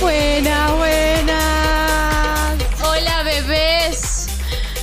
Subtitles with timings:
[0.00, 2.56] Buenas, buenas.
[2.84, 4.26] Hola, bebés.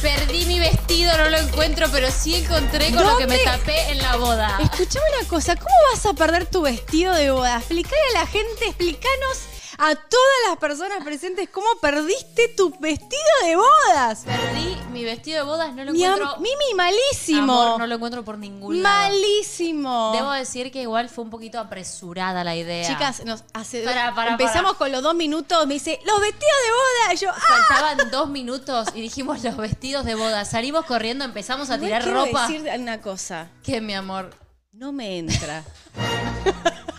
[0.02, 3.52] Perdí mi vestido, no lo encuentro, pero sí encontré con lo que me ¿Dónde?
[3.52, 4.58] tapé en la boda.
[4.62, 7.58] Escuchame una cosa, ¿cómo vas a perder tu vestido de boda?
[7.58, 9.40] Explicale a la gente, explícanos
[9.78, 14.24] a todas las personas presentes cómo perdiste tu vestido de bodas.
[14.26, 16.38] Perdí mi vestido de bodas, no lo Mi am- encuentro.
[16.42, 17.42] Mimi, malísimo.
[17.62, 19.10] Amor, no lo encuentro por ningún lado.
[19.10, 20.14] malísimo.
[20.16, 22.88] Debo decir que igual fue un poquito apresurada la idea.
[22.88, 26.72] Chicas, nos hace Para, para, empezamos con los dos minutos, me dice, los vestidos de
[26.72, 27.14] boda.
[27.14, 27.66] Y yo, ¡ah!
[27.68, 30.46] Faltaban dos minutos y dijimos los vestidos de boda.
[30.46, 32.48] Salimos corriendo, empezamos a Igual tirar quiero ropa.
[32.48, 34.30] decir una cosa, ¿Qué, mi amor?
[34.72, 35.64] no me entra.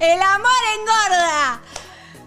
[0.00, 1.60] El amor engorda.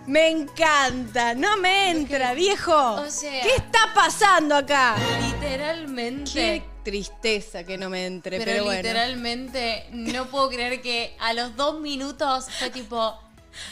[0.07, 2.75] Me encanta, no me entra, viejo.
[2.75, 4.95] O sea- ¿Qué está pasando acá?
[5.21, 6.31] Literalmente.
[6.33, 8.81] Qué tristeza que no me entre, Pero, pero, bueno.
[8.81, 13.17] literalmente no puedo creer que a los dos minutos fue tipo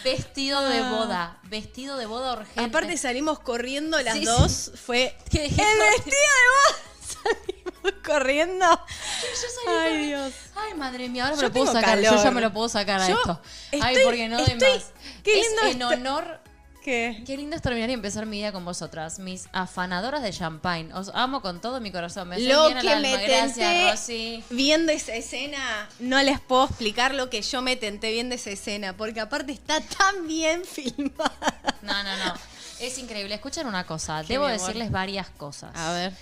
[0.04, 0.90] vestido de Ah.
[0.92, 1.38] boda.
[1.44, 2.62] Vestido de boda urgente.
[2.64, 6.80] Aparte salimos corriendo las Sí, dos, fue Que el vestido de boda.
[7.24, 8.66] Salimos corriendo.
[8.66, 10.34] Yo salí Ay, Dios.
[10.56, 12.00] Ay, madre mía, ahora Yo me lo puedo tengo sacar.
[12.00, 12.24] Yo calor.
[12.24, 13.42] ya me lo puedo sacar a Yo esto.
[13.72, 14.92] Ay, estoy- porque no de estoy- más.
[15.24, 16.40] qué es lindo en está- honor.
[16.84, 17.24] ¿Qué?
[17.28, 20.94] Qué lindo es terminar y empezar mi día con vosotras, mis afanadoras de champagne.
[20.94, 22.30] Os amo con todo mi corazón.
[22.30, 23.02] Me hacen Lo bien al que alma.
[23.18, 24.44] me Gracias, tenté Rosy.
[24.50, 28.96] viendo esa escena, no les puedo explicar lo que yo me tenté viendo esa escena,
[28.96, 31.76] porque aparte está tan bien filmada.
[31.82, 32.34] No, no, no.
[32.80, 33.36] Es increíble.
[33.36, 34.22] Escuchen una cosa.
[34.22, 34.62] ¿Qué, Debo mi amor?
[34.66, 35.74] decirles varias cosas.
[35.94, 36.14] ver.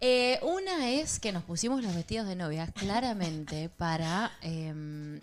[0.00, 5.20] Eh, una es que nos pusimos los vestidos de novia claramente para em,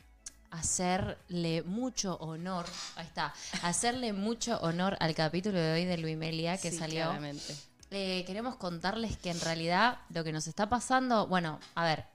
[0.50, 6.72] hacerle mucho honor, ahí está, hacerle mucho honor al capítulo de hoy de Luimelia que
[6.72, 7.04] Sí, salió.
[7.06, 7.56] claramente.
[7.92, 12.06] Eh, queremos contarles que en realidad lo que nos está pasando, bueno, a ver,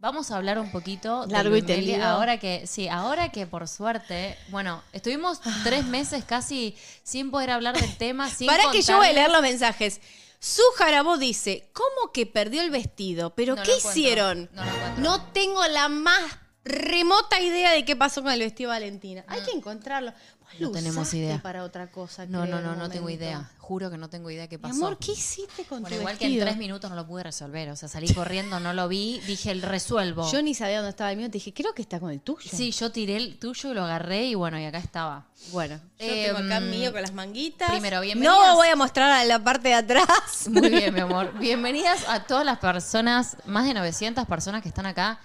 [0.00, 2.06] vamos a hablar un poquito de Largo y Luimelia tendido.
[2.08, 7.78] ahora que, sí, ahora que por suerte, bueno, estuvimos tres meses casi sin poder hablar
[7.78, 10.00] del tema, sin Para que yo voy a leer los mensajes.
[10.46, 13.34] Su Jarabó dice, ¿cómo que perdió el vestido?
[13.34, 14.50] ¿Pero No qué lo encuentro, hicieron?
[14.52, 15.02] no lo encuentro.
[15.02, 16.22] No tengo la más
[16.66, 19.24] remota idea de qué pasó con el vestido de Valentina.
[19.28, 20.12] Hay que encontrarlo.
[20.40, 21.40] Vos No lo tenemos idea.
[21.42, 22.24] para otra cosa.
[22.26, 23.50] No, creo, no, no, no tengo idea.
[23.58, 24.76] Juro que no tengo idea qué Mi pasó.
[24.86, 27.68] amor, ¿qué hiciste con bueno, tu igual que en tres minutos no lo pude resolver.
[27.70, 30.30] O sea, salí corriendo, no lo vi, dije, el resuelvo.
[30.30, 31.26] Yo ni sabía dónde estaba el mío.
[31.26, 32.48] Te dije, creo que está con el tuyo.
[32.52, 35.26] Sí, yo tiré el tuyo y lo agarré y bueno, y acá estaba.
[35.50, 37.70] Bueno, yo Eh, tengo acá mm, mío con las manguitas.
[37.70, 38.36] primero, bienvenidas.
[38.48, 40.46] No voy a mostrar a la parte de atrás.
[40.48, 41.36] Muy bien, mi amor.
[41.40, 45.18] Bienvenidas a todas las personas, más de 900 personas que están acá.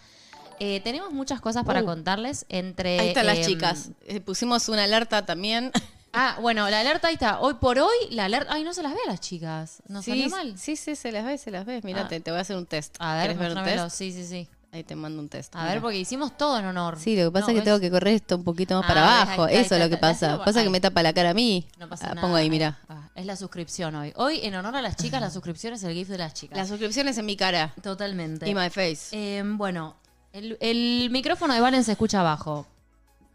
[0.64, 1.86] Eh, tenemos muchas cosas para Uh.
[1.86, 3.00] contarles entre...
[3.00, 3.90] Ahí están las em, chicas.
[4.06, 5.72] Eh, pusimos una alerta también.
[6.14, 7.40] Ah, bueno, la alerta ahí está.
[7.40, 8.52] Hoy por hoy, la alerta...
[8.54, 9.82] Ay, no se las ve a las chicas.
[9.88, 10.58] ¿No sí, salió mal?
[10.58, 11.80] sí, sí, se las ve, se las ve.
[11.86, 12.08] Mira, Ah.
[12.10, 12.98] te, te voy a hacer un test.
[13.00, 13.96] A ver, ¿Querés ver un test?
[13.96, 14.46] Sí, sí, sí.
[14.74, 15.56] Ahí te mando un test.
[15.56, 17.00] A ver, porque hicimos todo en honor.
[17.00, 18.84] Sí, lo que pasa No, es que es- tengo que correr esto un poquito más
[18.84, 19.44] Ah, para ahí abajo.
[19.46, 20.44] ahí Eso es lo que pasa.
[20.44, 21.66] Pasa que me tapa la cara a mí.
[21.80, 22.22] No pasa Ah, nada.
[22.24, 22.78] Pongo ahí, mira.
[22.90, 24.12] Ah, es la suscripción hoy.
[24.18, 26.58] Hoy, en honor a las chicas, la suscripción es el gift de las chicas.
[26.58, 27.74] Las suscripciones en mi cara.
[27.82, 28.50] Totalmente.
[28.50, 29.12] Y my face.
[29.14, 29.96] Eh, bueno,
[30.34, 32.66] el, el micrófono de Valen se escucha abajo.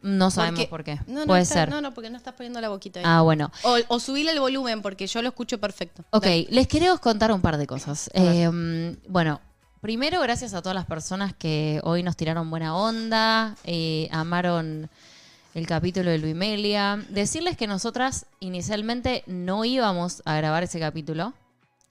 [0.02, 1.00] No sabemos por qué.
[1.06, 1.68] No, no, Puede está- ser.
[1.70, 3.04] No, no, porque no estás poniendo la boquita ahí.
[3.08, 3.50] Ah, bueno.
[3.64, 6.04] O, o subile el volumen porque yo lo escucho perfecto.
[6.10, 6.46] Ok, Dale.
[6.50, 8.08] les queremos contar un par de cosas.
[8.14, 8.34] A ver.
[8.52, 9.40] Eh, bueno,
[9.80, 14.88] primero, gracias a todas las personas que hoy nos tiraron buena onda, eh, amaron
[15.54, 17.02] el capítulo de Luimelia.
[17.08, 21.32] Decirles que nosotras inicialmente no íbamos a grabar ese capítulo.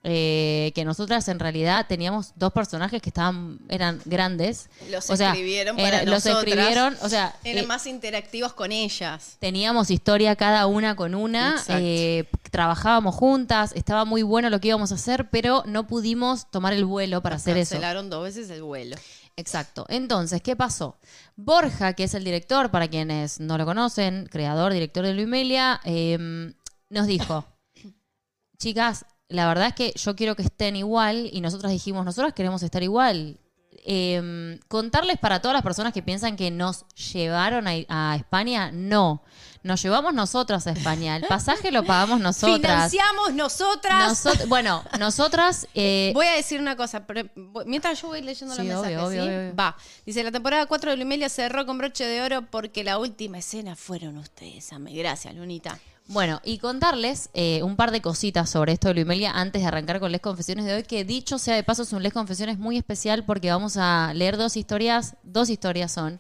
[0.08, 4.70] Eh, que nosotras en realidad teníamos dos personajes que estaban eran grandes.
[4.92, 8.72] Los O sea, escribieron era- para los escribieron, o sea, Eran eh, más interactivos con
[8.72, 9.38] ellas.
[9.40, 14.92] Teníamos historia cada una con una, eh, trabajábamos juntas, estaba muy bueno lo que íbamos
[14.92, 17.72] a hacer, pero no pudimos tomar el vuelo para hacer eso.
[17.72, 18.96] Cancelaron dos veces el vuelo.
[19.38, 19.86] Exacto.
[19.90, 20.98] Entonces, ¿qué pasó?
[21.36, 26.54] Borja, que es el director, para quienes no lo conocen, creador, director de Luimelia, eh,
[26.90, 27.44] nos dijo,
[28.58, 32.64] chicas, la verdad es que yo quiero que estén igual y nosotras dijimos, nosotras queremos
[32.64, 33.40] estar igual.
[33.88, 39.22] Eh, contarles para todas las personas que piensan que nos llevaron a, a España, no.
[39.62, 41.16] Nos llevamos nosotras a España.
[41.18, 42.60] El pasaje lo pagamos nosotras.
[42.92, 44.26] Financiamos nosotras.
[44.26, 45.68] Nosot- bueno, nosotras...
[45.76, 47.30] eh, Voy a decir una cosa, pero
[47.66, 49.30] mientras yo voy leyendo Sí, los mensajes, obvio, ¿sí?
[49.30, 49.56] obvio, obvio.
[49.56, 49.76] Va.
[50.06, 53.76] Dice, la temporada 4 de Lumelia cerró con broche de oro porque la última escena
[53.76, 54.72] fueron ustedes.
[54.74, 54.94] Ame.
[54.96, 55.80] Gracias, Lunita.
[56.08, 60.00] Bueno, y contarles eh, un par de cositas sobre esto de Luimelia antes de arrancar
[60.00, 62.78] con Les Confesiones de hoy, que dicho sea de paso es un Les Confesiones muy
[62.78, 66.20] especial porque vamos a leer dos historias, dos historias son,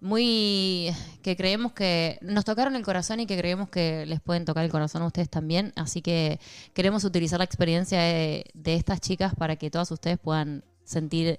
[0.00, 0.92] muy
[1.22, 4.70] que creemos que nos tocaron el corazón y que creemos que les pueden tocar el
[4.72, 6.40] corazón a ustedes también, así que
[6.74, 11.38] queremos utilizar la experiencia de, estas chicas para que todas ustedes puedan sentir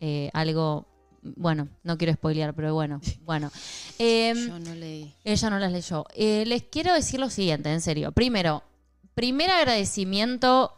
[0.00, 0.88] eh, algo
[1.36, 3.50] bueno, no quiero spoilear, pero bueno, bueno.
[3.98, 5.14] Em, Yo no leí.
[5.24, 6.04] ella no las leyó.
[6.14, 8.12] Eh, les quiero decir lo siguiente, en serio.
[8.12, 8.62] Primero,
[9.14, 10.72] primer agradecimiento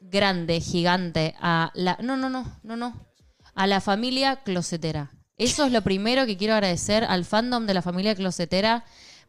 [0.00, 1.98] grande, gigante a la.
[2.02, 3.06] No, no, no, no, no.
[3.54, 5.10] A la familia closetera.
[5.36, 8.84] Eso es lo primero que quiero agradecer al fandom de la familia closetera.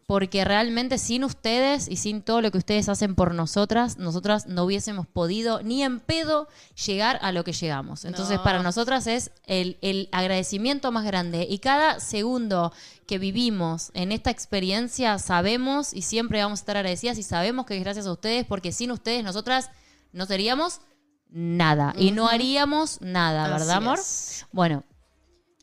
[0.10, 4.64] Porque realmente sin ustedes y sin todo lo que ustedes hacen por nosotras, nosotras no
[4.64, 6.48] hubiésemos podido ni en pedo
[6.84, 8.06] llegar a lo que llegamos.
[8.06, 8.44] Entonces, No.
[8.44, 11.46] para nosotras es el, el agradecimiento más grande.
[11.48, 12.74] Y cada segundo
[13.06, 17.78] que vivimos en esta experiencia, sabemos y siempre vamos a estar agradecidas y sabemos que
[17.78, 19.70] es gracias a ustedes, porque sin ustedes nosotras
[20.12, 20.82] no seríamos
[21.30, 24.00] nada y no haríamos nada, Así ¿verdad, amor?
[24.00, 24.48] es.
[24.52, 24.84] Bueno,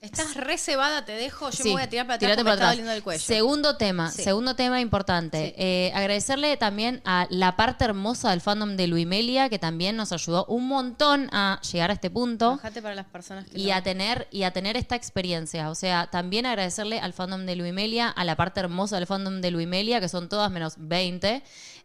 [0.02, 1.48] Estás re cebada, te dejo.
[1.50, 2.70] Yo Sí, me voy a tirar para atrás porque para atrás.
[2.72, 3.20] doliendo el cuello.
[3.22, 4.22] Segundo tema, Sí.
[4.22, 5.48] segundo tema importante.
[5.48, 5.54] Sí.
[5.56, 10.44] Eh, agradecerle también a la parte hermosa del fandom de Luimelia, que también nos ayudó
[10.46, 12.52] un montón a llegar a este punto.
[12.52, 15.70] Bajate para las personas que Y no- a tener, y a tener esta experiencia.
[15.70, 19.50] O sea, también agradecerle al fandom de Luimelia, a la parte hermosa del fandom de
[19.50, 21.42] Luimelia, que son todas menos 20.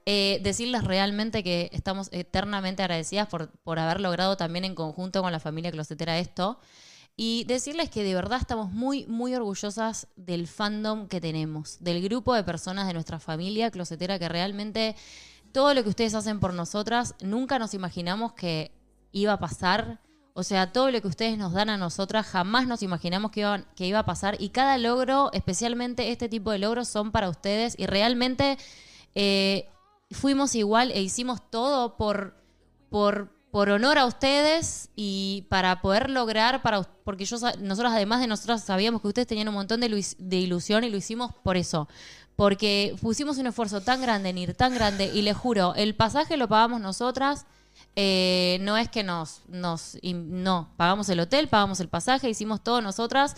[0.08, 5.32] eh, decirles realmente que estamos eternamente agradecidas por, por haber logrado también en conjunto con
[5.32, 6.60] la familia closetera esto.
[7.18, 12.34] Y decirles que de verdad estamos muy, muy orgullosas del fandom que tenemos, del grupo
[12.34, 14.96] de personas de nuestra familia closetera que realmente
[15.52, 18.72] todo lo que ustedes hacen por nosotras, nunca nos imaginamos que
[19.12, 20.00] iba a pasar.
[20.34, 23.86] O sea, todo lo que ustedes nos dan a nosotras, jamás nos imaginamos que, que
[23.86, 24.38] iba a pasar.
[24.40, 27.76] Y cada logro, especialmente este tipo de logros, son para ustedes.
[27.78, 28.58] Y realmente
[29.14, 29.68] eh,
[30.12, 32.36] fuimos igual e hicimos todo por,
[32.90, 38.28] por, por honor a ustedes y para poder lograr, para, porque yo, nosotros además de
[38.28, 39.88] nosotros sabíamos que ustedes tenían un montón de,
[40.38, 41.88] ilusión y lo hicimos por eso.
[42.38, 46.38] Porque pusimos un esfuerzo tan grande en ir, tan grande, y les juro, el pasaje
[46.38, 47.46] lo pagamos nosotras.
[47.96, 52.82] eh, no es que nos, nos, no, pagamos el hotel, pagamos el pasaje, hicimos todo
[52.82, 53.36] nosotras,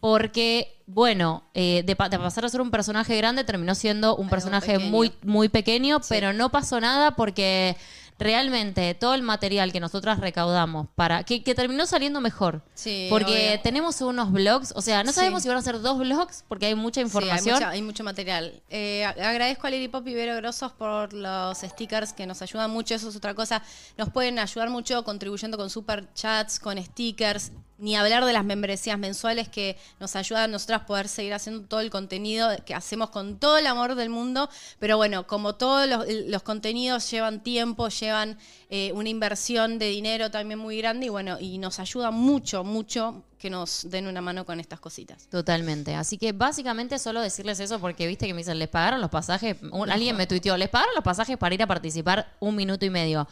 [0.00, 4.22] porque, bueno, eh, de, pa- de pasar a ser un personaje grande terminó siendo un
[4.24, 4.90] Algo personaje pequeño.
[4.90, 6.06] muy, muy pequeño, Sí.
[6.08, 7.76] pero no pasó nada porque
[8.20, 12.62] realmente todo el material que nosotras recaudamos para que, que terminó saliendo mejor.
[12.74, 13.60] Sí, porque obvio.
[13.62, 15.16] tenemos unos blogs, o sea, no Sí.
[15.16, 17.40] sabemos si van a ser dos blogs porque hay mucha información.
[17.42, 18.62] Sí, hay, mucha- hay mucho material.
[18.70, 22.94] Eh, agradezco a Lady Pop y Vero Grosos por los stickers que nos ayudan mucho.
[22.94, 23.62] Eso es otra cosa.
[23.96, 27.50] Nos pueden ayudar mucho contribuyendo con super chats, con stickers.
[27.80, 31.80] Ni hablar de las membresías mensuales que nos ayudan a nosotras poder seguir haciendo todo
[31.80, 34.48] el contenido que hacemos con todo el amor del mundo.
[34.78, 35.88] Pero bueno, como todos
[36.26, 38.38] los, contenidos llevan tiempo, llevan
[38.68, 43.24] eh, una inversión de dinero también muy grande y bueno, y nos ayuda mucho, mucho
[43.40, 45.26] que nos den una mano con estas cositas.
[45.28, 45.94] Totalmente.
[45.94, 49.56] Así que básicamente solo decirles eso porque viste que me dicen, les pagaron los pasajes.
[49.88, 53.26] Alguien me tuiteó, les pagaron los pasajes para ir a participar un minuto y medio.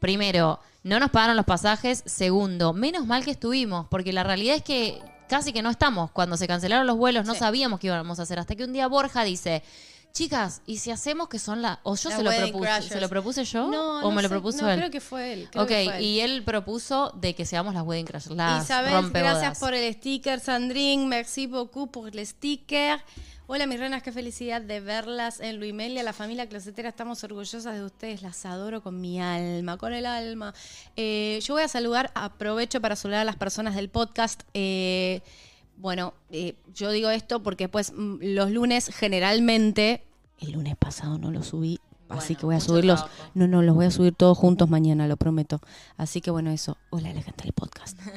[0.00, 2.02] Primero, no nos pagaron los pasajes.
[2.06, 6.10] Segundo, menos mal que estuvimos, porque la realidad es que casi que no estamos.
[6.10, 7.40] Cuando se cancelaron los vuelos no Sí.
[7.40, 8.38] sabíamos qué íbamos a hacer.
[8.38, 9.62] Hasta que un día Borja dice,
[10.12, 11.78] chicas, ¿y si hacemos que son las...
[11.84, 12.88] O yo se lo, propuse, Crashers.
[12.94, 13.70] ¿se lo propuse yo?
[13.70, 14.78] No, ¿O no me lo sé, propuso no, él?
[14.78, 15.48] creo que fue él.
[15.54, 16.02] ok, que fue él.
[16.02, 20.40] y él propuso de que seamos las Wedding Crashers, las Isabel, gracias por el sticker.
[20.40, 23.00] Sandrine, merci beaucoup por el sticker.
[23.52, 26.04] Hola, mis reinas, qué felicidad de verlas en Luimelia.
[26.04, 28.22] La familia closetera, estamos orgullosas de ustedes.
[28.22, 30.54] Las adoro con mi alma, con el alma.
[30.94, 34.42] Eh, yo voy a saludar, aprovecho para saludar a las personas del podcast.
[34.54, 35.20] Eh,
[35.78, 40.04] bueno, eh, yo digo esto porque pues los lunes generalmente,
[40.38, 43.00] el lunes pasado no lo subí, así que voy a subirlos.
[43.00, 43.30] trabajo.
[43.34, 45.60] No, no, los voy a subir todos juntos mañana, lo prometo.
[45.96, 46.76] Así que bueno, eso.
[46.90, 47.98] Hola, la gente del podcast.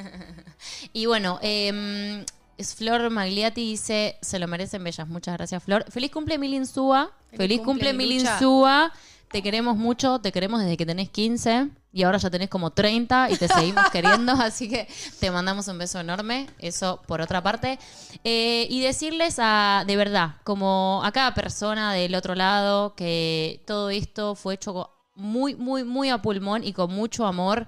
[0.92, 2.24] Y bueno, eh,
[2.58, 5.08] es Flor Magliati dice, se lo merecen bellas.
[5.08, 5.84] Muchas gracias, Flor.
[5.90, 7.12] Feliz cumple, Milinsúa.
[7.30, 7.92] Feliz Feliz cumple.
[7.92, 8.92] Milinsúa.
[9.30, 13.30] Te queremos mucho, te queremos desde que tenés 15 y ahora ya tenés como 30
[13.30, 14.86] y te seguimos queriendo, así que
[15.18, 17.78] te mandamos un beso enorme, eso por otra parte.
[18.22, 23.90] Eh, y decirles a, de verdad, como a cada persona del otro lado, que todo
[23.90, 27.66] esto fue hecho muy, muy, muy a pulmón y con mucho amor.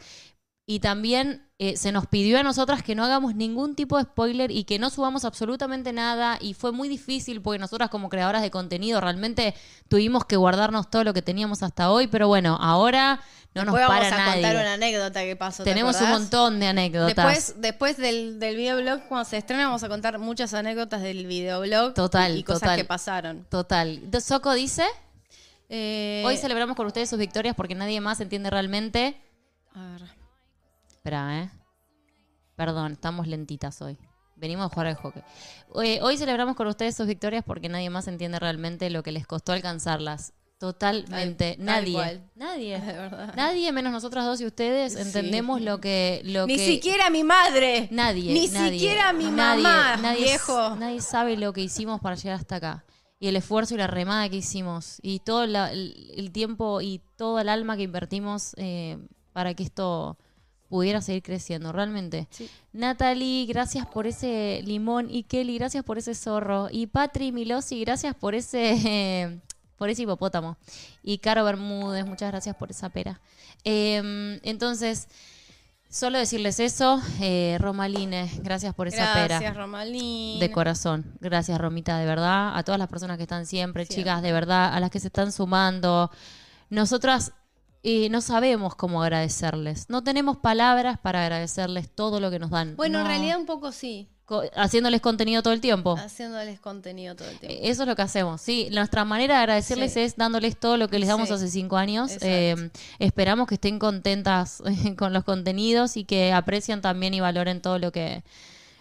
[0.68, 4.50] Y también eh, se nos pidió a nosotras que no hagamos ningún tipo de spoiler
[4.50, 6.38] y que no subamos absolutamente nada.
[6.40, 9.54] Y fue muy difícil porque nosotras como creadoras de contenido realmente
[9.88, 12.08] tuvimos que guardarnos todo lo que teníamos hasta hoy.
[12.08, 13.20] Pero bueno, ahora
[13.54, 14.42] no nos para vamos a nadie.
[14.42, 15.62] contar una anécdota que pasó.
[15.62, 17.14] ¿te Tenemos un montón de anécdotas.
[17.14, 21.94] Después, después del, del videoblog, cuando se estrena, vamos a contar muchas anécdotas del videoblog.
[21.94, 22.76] Total, Y cosas total.
[22.76, 23.46] que pasaron.
[23.48, 24.00] Total.
[24.20, 24.82] Soco dice,
[25.68, 29.16] Eh, hoy celebramos con ustedes sus victorias porque nadie más entiende realmente.
[29.72, 30.15] a ver.
[31.06, 31.50] Espera, ¿eh?
[32.56, 33.96] Perdón, estamos lentitas hoy.
[34.34, 35.22] Venimos a jugar al hockey.
[35.84, 39.24] Eh, hoy celebramos con ustedes sus victorias porque nadie más entiende realmente lo que les
[39.24, 40.32] costó alcanzarlas.
[40.58, 41.50] Totalmente.
[41.50, 41.92] Tal- tal nadie.
[41.92, 42.30] cual.
[42.34, 42.80] Nadie.
[42.80, 43.34] De verdad.
[43.36, 44.98] Nadie menos nosotras dos y ustedes Sí.
[45.00, 47.86] entendemos lo que lo Ni que siquiera mi madre.
[47.92, 50.74] nadie, Ni nadie, siquiera mi nadie, mamá, nadie, viejo.
[50.74, 52.84] Nadie sabe lo que hicimos para llegar hasta acá
[53.20, 57.00] y el esfuerzo y la remada que hicimos y todo la- el, el tiempo y
[57.14, 58.98] todo el alma que invertimos eh,
[59.32, 60.18] para que esto
[60.68, 62.26] pudiera seguir creciendo, realmente.
[62.30, 62.48] Sí.
[62.72, 68.14] Natalie, gracias por ese limón y Kelly, gracias por ese zorro y Patri Milosi, gracias
[68.14, 69.40] por ese
[69.76, 70.56] por ese hipopótamo
[71.02, 73.20] y Caro Bermúdez, muchas gracias por esa pera.
[73.64, 75.08] Eh, entonces,
[75.88, 79.52] solo decirles eso, eh, Romaline, gracias por esa Gracias, pera.
[79.54, 80.40] Romalín.
[80.40, 81.04] De corazón.
[81.20, 82.56] Gracias, Romita, de verdad.
[82.56, 84.02] A todas las personas que están siempre, Siempre.
[84.02, 86.10] chicas, de verdad, a las que se están sumando.
[86.70, 87.32] Nosotras
[87.88, 89.88] eh, no sabemos cómo agradecerles.
[89.88, 92.74] No tenemos palabras para agradecerles todo lo que nos dan.
[92.76, 94.08] Bueno, en realidad un poco sí.
[94.24, 95.94] Co- haciéndoles contenido todo el tiempo.
[95.96, 97.56] Haciéndoles contenido todo el tiempo.
[97.62, 98.68] Eh, Eso es lo que hacemos, sí.
[98.72, 100.00] Nuestra manera de agradecerles Sí.
[100.00, 101.34] es dándoles todo lo que les damos Sí.
[101.34, 102.10] hace cinco años.
[102.22, 102.56] Eh,
[102.98, 104.64] esperamos que estén contentas
[104.98, 108.24] con los contenidos y que aprecien también y valoren todo lo que,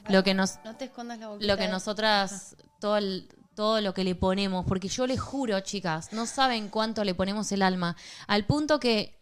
[0.09, 1.45] lo que nos, No te escondas la boquita.
[1.45, 6.13] lo que nosotras, todo, el- todo lo que le ponemos, porque yo les juro, chicas,
[6.13, 7.95] no saben cuánto le ponemos el alma,
[8.27, 9.17] al punto que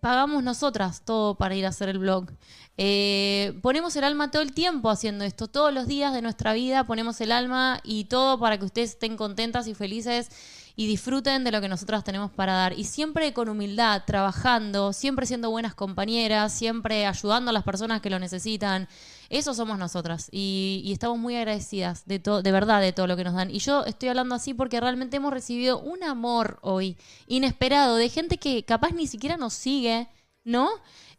[0.00, 2.30] pagamos nosotras todo para ir a hacer el blog.
[2.76, 6.84] Eh, ponemos el alma todo el tiempo haciendo esto, todos los días de nuestra vida
[6.84, 10.30] ponemos el alma y todo para que ustedes estén contentas y felices
[10.76, 12.78] y disfruten de lo que nosotras tenemos para dar.
[12.78, 18.08] Y siempre con humildad, trabajando, siempre siendo buenas compañeras, siempre ayudando a las personas que
[18.08, 18.88] lo necesitan.
[19.30, 23.22] Eso somos nosotras y, estamos muy agradecidas de todo, de verdad, de todo lo que
[23.22, 23.48] nos dan.
[23.50, 28.38] Y yo estoy hablando así porque realmente hemos recibido un amor hoy inesperado de gente
[28.38, 30.08] que capaz ni siquiera nos sigue,
[30.42, 30.68] ¿no?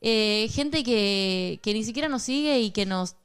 [0.01, 3.15] Eh, gente que, que ni siquiera nos sigue y que nos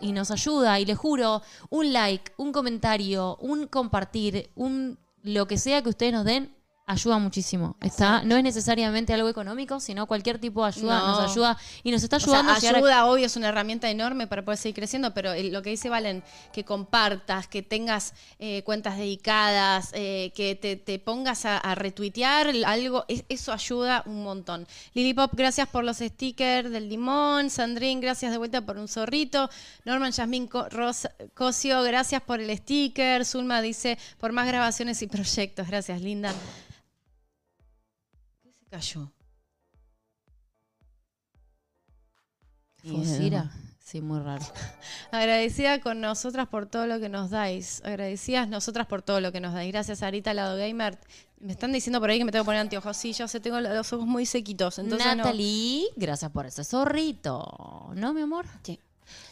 [0.00, 5.56] y nos ayuda y les juro un like, un comentario, un compartir, un lo que
[5.56, 6.53] sea que ustedes nos den
[6.86, 7.76] ayuda muchísimo.
[7.80, 11.06] Está no es necesariamente algo económico, sino cualquier tipo de ayuda No.
[11.20, 13.48] nos ayuda y nos está O sea, ayudando a llegar a- ayuda, obvio, es una
[13.48, 16.22] herramienta enorme para poder seguir creciendo, pero lo que dice Valen,
[16.52, 22.48] que compartas, que tengas eh, cuentas dedicadas, eh, que te, te pongas a, a retuitear
[22.66, 24.66] algo, es- eso ayuda un montón.
[24.92, 27.48] Lily Pop, gracias por los stickers del limón.
[27.48, 29.48] Sandrine, gracias de vuelta por un zorrito.
[29.86, 33.24] Norman Yasmín Co- Ros- Cosio, gracias por el sticker.
[33.24, 35.66] Zulma dice, por más grabaciones y proyectos.
[35.66, 36.34] Gracias, linda.
[38.74, 39.10] ¿Qué se cayó?
[42.82, 43.50] Fusira.
[43.78, 44.44] Sí, muy raro.
[45.10, 47.82] Agradecida con nosotras por todo lo que nos dais.
[47.84, 49.70] Agradecidas nosotras por todo lo que nos dais.
[49.70, 50.98] Gracias, Arita, Lado Gamer.
[51.38, 52.96] Me están diciendo por ahí que me tengo que poner anteojos.
[52.96, 54.78] Sí, yo sé, tengo los ojos muy sequitos.
[54.78, 57.90] Entonces no- Natalie, gracias por ese zorrito.
[57.94, 58.46] ¿No, mi amor?
[58.62, 58.80] Sí.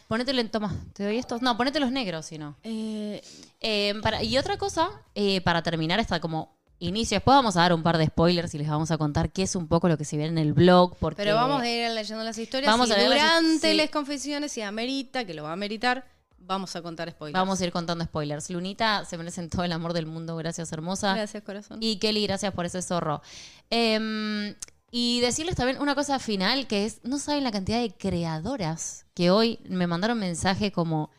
[0.07, 0.75] Ponételo en toma.
[0.93, 1.41] ¿Te doy estos?
[1.41, 2.57] No, ponete los negros, si no.
[2.63, 3.23] Eh,
[3.61, 6.55] Eh, para- y otra cosa, eh, para terminar esta como
[6.87, 9.43] inicio, después vamos a dar un par de spoilers y les vamos a contar qué
[9.43, 10.97] es un poco lo que se viene en el blog.
[10.99, 12.71] Porque pero vamos a ir leyendo las historias.
[12.73, 13.77] Vamos y a las- durante sí.
[13.77, 16.05] las confesiones, si amerita, que lo va a ameritar,
[16.39, 17.39] vamos a contar spoilers.
[17.39, 18.51] Vamos a ir contando spoilers.
[18.51, 20.37] Lunita, se merecen todo el amor del mundo.
[20.37, 21.15] Gracias, hermosa.
[21.15, 21.79] Gracias, corazón.
[21.81, 23.23] Y Kelly, gracias por ese zorro.
[23.71, 24.55] Em,
[24.91, 29.31] y decirles también una cosa final, que es, no saben la cantidad de creadoras que
[29.31, 31.11] hoy me mandaron mensaje como,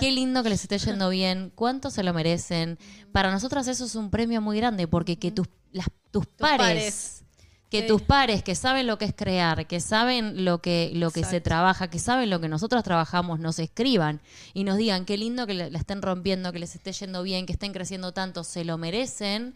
[0.00, 2.78] qué lindo que les esté yendo bien, cuánto se lo merecen.
[3.12, 7.24] Para nosotras eso es un premio muy grande, porque que tus, las, tus, pares, pares.
[7.70, 7.86] que Sí.
[7.88, 11.40] tus pares que saben lo que es crear, que saben lo que, lo que se
[11.40, 14.20] trabaja, que saben lo que nosotros trabajamos, nos escriban
[14.52, 17.52] y nos digan qué lindo que la estén rompiendo, que les esté yendo bien, que
[17.52, 19.54] estén creciendo tanto, se lo merecen,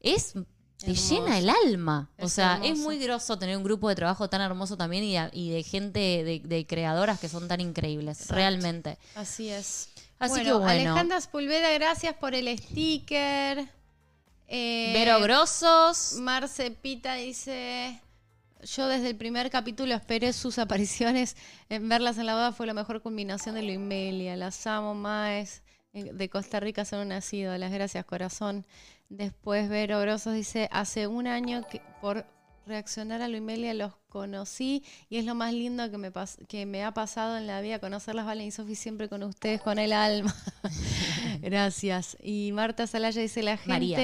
[0.00, 0.34] es
[0.86, 1.14] te Hermoso.
[1.14, 2.08] llena el alma.
[2.18, 5.30] o sea, es muy groso tener un grupo de trabajo tan hermoso también y, a-
[5.32, 8.34] y de gente, de, de creadoras que son tan increíbles, Exacto.
[8.34, 8.98] realmente.
[9.14, 9.88] Así es.
[10.18, 10.66] Así que bueno.
[10.68, 13.68] Alejandra Spulveda, gracias por el sticker.
[14.48, 16.14] Eh, Vero Grosos.
[16.20, 18.00] Marce Pita dice,
[18.62, 21.36] yo desde el primer capítulo esperé sus apariciones,
[21.68, 25.62] en verlas en la boda fue la mejor culminación de lo Imelia, las amo más,
[25.92, 28.64] de Costa Rica son unas ídolas, gracias corazón.
[29.08, 32.24] Después Vero Grosos dice, hace un año que por
[32.66, 36.66] reaccionar a lo Imelia los conocí y es lo más lindo que me, pas- que
[36.66, 39.92] me ha pasado en la vida, conocerlas, Valen y Sofi, siempre con ustedes, con el
[39.92, 40.34] alma.
[41.42, 42.16] gracias.
[42.22, 43.96] Y Marta Salaya dice, la gente María.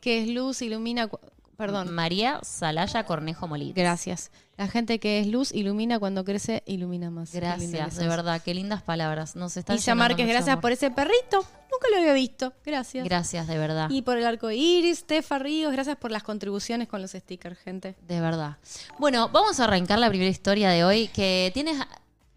[0.00, 1.08] que es luz ilumina...
[1.56, 1.92] Perdón.
[1.92, 3.74] María Salaya Cornejo Molina.
[3.76, 4.30] Gracias.
[4.56, 7.34] La gente que es luz ilumina cuando crece, ilumina más.
[7.34, 9.36] Gracias, de verdad, qué lindas palabras.
[9.36, 10.62] Nos están Isa Márquez, gracias amor.
[10.62, 11.44] por ese perrito.
[11.80, 12.52] Nunca lo había visto.
[12.64, 13.04] Gracias.
[13.06, 13.88] Gracias, de verdad.
[13.88, 17.96] Y por el arco iris, Tefa Ríos, gracias por las contribuciones con los stickers, gente.
[18.06, 18.58] De verdad.
[18.98, 21.78] Bueno, vamos a arrancar la primera historia de hoy que tienes...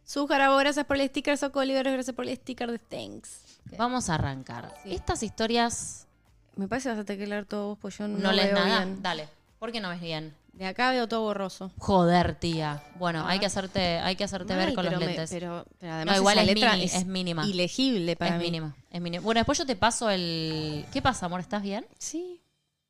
[0.06, 1.38] Sujarabo, gracias por el sticker.
[1.38, 3.60] Soco Oliveros, gracias por el sticker de Thanks.
[3.78, 4.74] Vamos a arrancar.
[4.84, 4.94] Sí.
[4.94, 6.08] Estas historias
[6.56, 8.54] Me parece que vas a tener que leer todo vos, pues yo no, ¿No, lees
[8.54, 8.86] nada?
[8.86, 9.02] bien.
[9.02, 9.28] Dale.
[9.64, 10.36] ¿Por qué no ves bien?
[10.52, 11.72] De acá veo todo borroso.
[11.78, 12.84] Joder, tía.
[13.00, 15.30] Bueno, A hay que hacerte, hay que hacerte ver con los me- lentes.
[15.30, 17.46] pero, pero además No, igual esa es letra mini- es mínima.
[17.48, 18.44] ilegible para es mí.
[18.44, 19.24] mínima, es mínima.
[19.24, 20.86] Bueno, después yo te paso el...
[20.92, 21.40] ¿Qué pasa, amor?
[21.40, 21.86] ¿Estás bien?
[21.98, 22.42] Sí,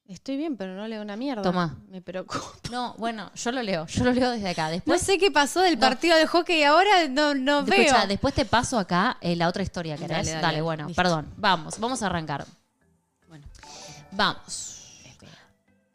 [0.08, 1.44] estoy bien, pero no leo una mierda.
[1.44, 1.78] Toma.
[1.90, 2.42] Me preocupa.
[2.72, 3.86] No, bueno, yo lo leo.
[3.86, 4.66] Yo lo leo desde acá.
[4.66, 5.80] No Después, sé qué pasó del No.
[5.82, 8.08] partido de hockey ahora, no, no escucha, veo.
[8.08, 10.10] después te paso acá eh, la otra historia, ¿querés?
[10.18, 11.00] Dale, Dale, dale, bueno, listo.
[11.04, 11.32] perdón.
[11.38, 12.48] Vamos, vamos a arrancar.
[13.30, 13.46] Bueno,
[14.14, 14.72] Vamos.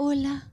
[0.00, 0.46] Hola,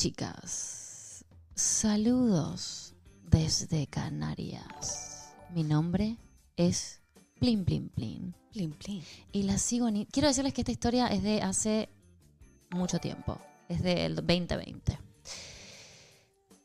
[0.00, 1.26] chicas.
[1.54, 2.94] Saludos
[3.30, 5.34] desde Canarias.
[5.50, 6.16] Mi nombre
[6.56, 7.02] es
[7.38, 8.34] Plin Plin Plin.
[8.50, 9.02] plin, plin.
[9.30, 10.06] Y la sigo en...
[10.06, 11.90] Quiero decirles que esta historia es de hace
[12.70, 13.38] mucho tiempo.
[13.68, 14.98] Es del 2020.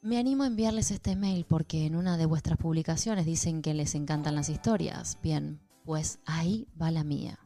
[0.01, 3.95] Me animo a enviarles este mail porque en una de vuestras publicaciones dicen que les
[3.95, 5.17] encantan las historias.
[5.21, 7.44] Bien, pues ahí va la mía.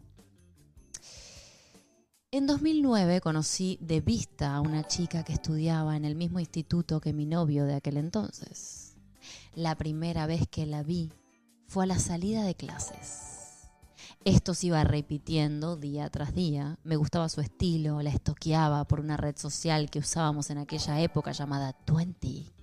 [2.31, 7.12] En 2009 conocí de vista a una chica que estudiaba en el mismo instituto que
[7.12, 8.93] mi novio de aquel entonces.
[9.55, 11.12] La primera vez que la vi
[11.65, 13.71] fue a la salida de clases.
[14.25, 16.77] Esto se iba repitiendo día tras día.
[16.83, 21.31] Me gustaba su estilo, la estoqueaba por una red social que usábamos en aquella época
[21.31, 22.53] llamada Twenty.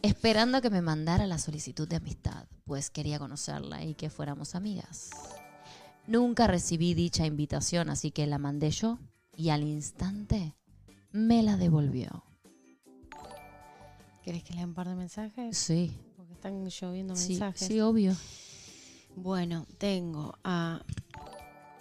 [0.00, 5.10] Esperando que me mandara la solicitud de amistad, pues quería conocerla y que fuéramos amigas.
[6.10, 8.98] Nunca recibí dicha invitación, así que la mandé yo
[9.36, 10.56] y al instante
[11.12, 12.24] me la devolvió.
[14.24, 15.56] ¿Querés que lea un par de mensajes?
[15.56, 17.68] Sí, Porque están lloviendo sí, mensajes.
[17.68, 18.16] sí, obvio.
[19.14, 20.82] Bueno, tengo a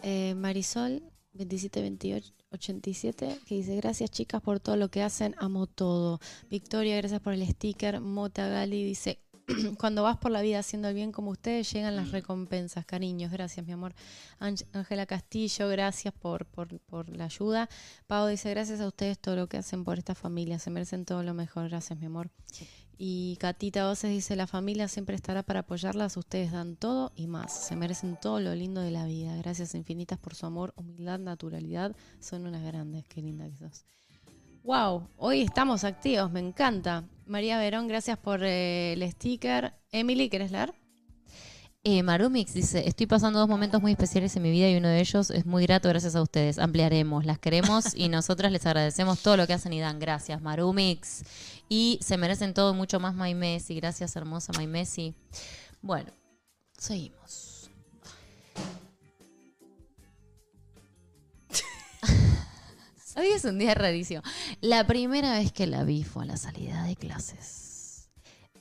[0.03, 1.01] eh, Marisol
[1.33, 6.19] 272887 que dice gracias chicas por todo lo que hacen, amo todo.
[6.51, 7.99] Victoria, gracias por el sticker.
[7.99, 9.23] Mota Gali dice
[9.79, 13.65] cuando vas por la vida haciendo el bien como ustedes llegan las recompensas, cariños, gracias
[13.65, 13.93] mi amor.
[14.39, 17.69] Ángel- Ángela Castillo, gracias por, por, por la ayuda.
[18.07, 21.23] Pau dice gracias a ustedes todo lo que hacen por esta familia, se merecen todo
[21.23, 22.29] lo mejor, gracias mi amor.
[23.01, 27.53] Y Catita Voces dice, la familia siempre estará para apoyarlas, ustedes dan todo y más,
[27.67, 29.35] se merecen todo lo lindo de la vida.
[29.37, 33.85] Gracias infinitas por su amor, humildad, naturalidad, son unas grandes, qué linda que sos.
[34.63, 37.03] Wow, hoy estamos activos, me encanta.
[37.25, 39.73] María Verón, gracias por eh, el sticker.
[39.91, 40.73] Emily, ¿querés leer?
[41.83, 44.99] Eh, Marumix dice, estoy pasando dos momentos muy especiales en mi vida y uno de
[44.99, 46.59] ellos es muy grato gracias a ustedes.
[46.59, 49.97] Ampliaremos, las queremos y nosotras les agradecemos todo lo que hacen y dan.
[49.97, 51.23] Gracias, Marumix.
[51.69, 53.75] Y se merecen todo mucho más, My Messi.
[53.75, 55.15] Gracias, hermosa My Messi.
[55.81, 56.11] Bueno,
[56.77, 57.48] seguimos.
[63.17, 64.21] Hoy es un día rarísimo.
[64.61, 68.09] La primera vez que la vi fue a la salida de clases.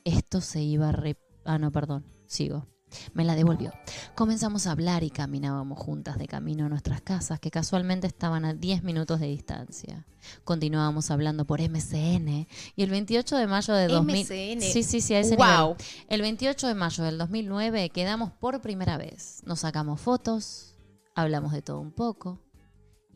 [0.04, 1.16] Esto se iba re...
[1.44, 2.04] Ah, no, perdón.
[2.26, 2.66] Sigo.
[3.12, 3.70] Me la devolvió.
[4.14, 8.54] Comenzamos a hablar y caminábamos juntas de camino a nuestras casas, que casualmente estaban a
[8.54, 10.06] 10 minutos de distancia.
[10.44, 14.16] Continuábamos hablando por MCN y el 28 de mayo de 2000...
[14.24, 14.62] MCN.
[14.62, 15.46] Sí, sí, sí, a ese Wow.
[15.46, 15.76] nivel.
[16.08, 19.42] El 28 de mayo del 2009 quedamos por primera vez.
[19.44, 20.74] Nos sacamos fotos,
[21.14, 22.40] hablamos de todo un poco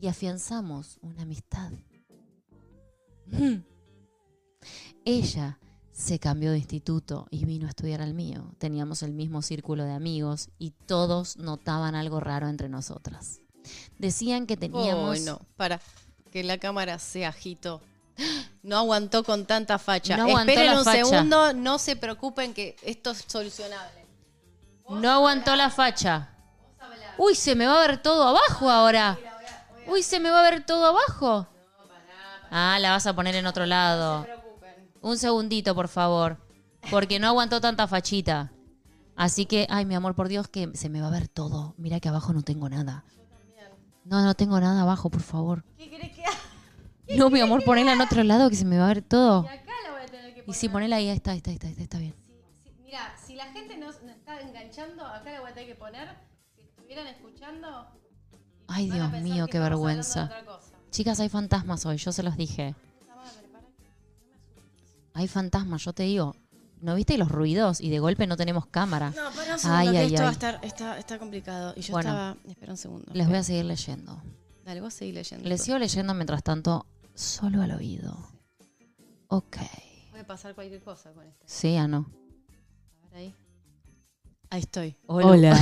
[0.03, 1.71] y afianzamos una amistad.
[5.05, 5.59] Ella
[5.93, 8.53] se cambió de instituto y vino a estudiar al mío.
[8.57, 13.39] Teníamos el mismo círculo de amigos y todos notaban algo raro entre nosotras.
[13.97, 15.21] Decían que teníamos...
[15.21, 15.79] No, para,
[16.31, 17.81] que la cámara se agitó.
[18.61, 20.17] No aguantó con tanta facha.
[20.17, 21.05] No Esperen la un facha.
[21.05, 24.05] segundo, no se preocupen que esto es solucionable.
[24.89, 26.29] No aguantó la facha.
[27.17, 29.17] Uy, se me va a ver todo abajo ahora.
[29.87, 31.47] Uy, se me va a ver todo abajo.
[32.51, 34.27] Ah, la vas a poner en otro lado.
[35.01, 36.37] Un segundito, por favor.
[36.89, 38.51] Porque no aguantó tanta fachita.
[39.15, 41.73] Así que, ay, mi amor, por Dios, que se me va a ver todo.
[41.77, 43.03] Mira que abajo no tengo nada.
[44.05, 45.63] No, no tengo nada abajo, por favor.
[45.77, 46.37] ¿Qué querés que haga?
[47.09, 49.43] No, mi amor, ponela en otro lado que se me va a ver todo.
[49.43, 51.81] Y acá la voy a tener que Y sí, ponela ahí, está, está, está, está,
[51.83, 52.15] está bien.
[52.63, 55.69] Si- si- mira, si la gente no, no está enganchando, acá la voy a tener
[55.69, 56.09] que poner.
[56.55, 57.87] Si estuvieran escuchando.
[58.67, 60.29] Ay, Dios mío, qué vergüenza.
[60.91, 62.75] Chicas, hay fantasmas hoy, yo se los dije.
[65.13, 66.35] Hay fantasmas, yo te digo.
[66.81, 67.79] ¿No viste los ruidos?
[67.79, 69.11] Y de golpe no tenemos cámara.
[69.11, 70.33] No, para un Ay, segundo, que ay, esto va a ay.
[70.33, 71.73] estar, está, está complicado.
[71.77, 72.09] Y yo Bueno.
[72.09, 72.37] estaba.
[72.45, 73.11] Espera un segundo.
[73.13, 74.21] Les voy a seguir leyendo.
[74.65, 75.47] Dale, vos seguí leyendo.
[75.47, 78.17] Les sigo leyendo mientras tanto, solo al oído.
[79.27, 79.57] Ok.
[80.11, 81.43] Puede pasar cualquier cosa con este.
[81.47, 82.09] Sí, ah, no.
[83.03, 83.35] A ver ahí.
[84.53, 84.95] Ahí estoy.
[85.07, 85.57] Hola.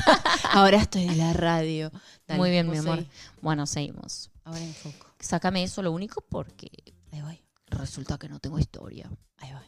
[0.52, 1.92] Ahora estoy en la radio.
[2.26, 3.04] Dale, Muy bien, mi amor.
[3.42, 4.30] Bueno, seguimos.
[4.44, 5.08] Ahora enfoco.
[5.18, 6.70] Sácame eso lo único porque
[7.12, 7.38] Ahí voy.
[7.66, 9.10] resulta que no tengo historia.
[9.36, 9.66] Ahí voy.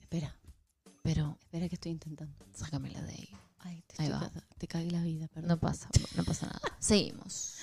[0.00, 0.36] Espera.
[1.02, 2.34] Pero Espera que estoy intentando.
[2.52, 3.28] sácamela de ahí.
[3.60, 4.30] Ay, te, Ahí estoy va.
[4.58, 5.50] te cagué la vida, perdón.
[5.50, 6.60] No pasa, no pasa nada.
[6.80, 7.58] Seguimos.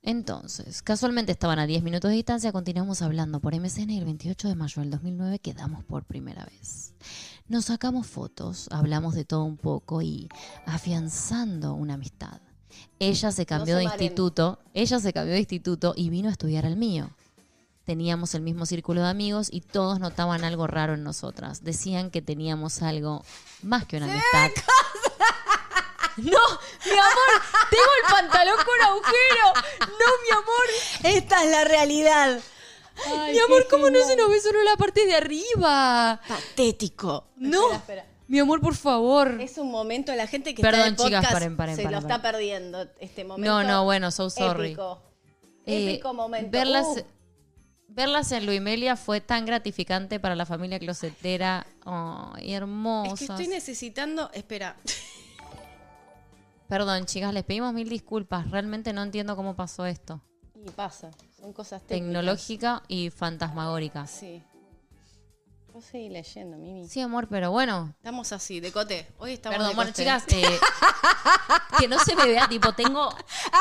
[0.00, 4.48] Entonces, casualmente estaban a 10 minutos de distancia, continuamos hablando por MSN y el 28
[4.48, 6.94] de mayo del 2009 quedamos por primera vez.
[7.48, 10.28] Nos sacamos fotos, hablamos de todo un poco y
[10.66, 12.42] afianzando una amistad.
[12.98, 16.66] Ella se cambió se de instituto, ella se cambió de instituto y vino a estudiar
[16.66, 17.10] al mío.
[17.84, 21.64] Teníamos el mismo círculo de amigos y todos notaban algo raro en nosotras.
[21.64, 23.24] Decían que teníamos algo
[23.62, 24.50] más que una amistad.
[26.18, 26.24] No,
[26.84, 29.52] mi amor, tengo el pantalón con agujero.
[29.80, 31.14] No, mi amor.
[31.16, 32.40] Esta es la realidad.
[33.32, 36.20] Mi amor, ¿cómo no se nos ve solo la parte de arriba?
[36.26, 37.28] Patético.
[37.36, 37.72] No.
[37.72, 38.06] Espera, espera.
[38.26, 39.40] Mi amor, por favor.
[39.40, 41.82] Es un momento, la gente que Perdón, está en el chicas, podcast paren, paren, se
[41.84, 43.50] paren, lo está perdiendo este momento.
[43.50, 44.68] No, no, bueno, so sorry.
[44.72, 45.02] Épico.
[45.64, 46.50] Eh, Épico momento.
[46.50, 47.02] Verlas, Uh,
[47.88, 51.66] verlas en Luimelia fue tan gratificante para la familia closetera.
[51.86, 53.18] Ay, es hermosas.
[53.18, 54.30] que estoy necesitando.
[54.34, 54.76] Espera.
[56.68, 58.50] Perdón, chicas, les pedimos mil disculpas.
[58.50, 60.20] Realmente no entiendo cómo pasó esto.
[60.54, 61.10] Y pasa.
[61.38, 62.08] Son cosas técnicas.
[62.08, 64.06] Tecnológica y fantasmagórica.
[64.06, 64.42] Sí.
[65.72, 66.88] Vos seguís leyendo, Mimi.
[66.88, 67.94] Sí, amor, pero bueno.
[67.98, 69.06] Estamos así, de cote.
[69.18, 70.02] Hoy estamos Perdón, de bueno, cote.
[70.02, 70.58] chicas, eh,
[71.78, 73.14] que no se me vea, tipo, tengo,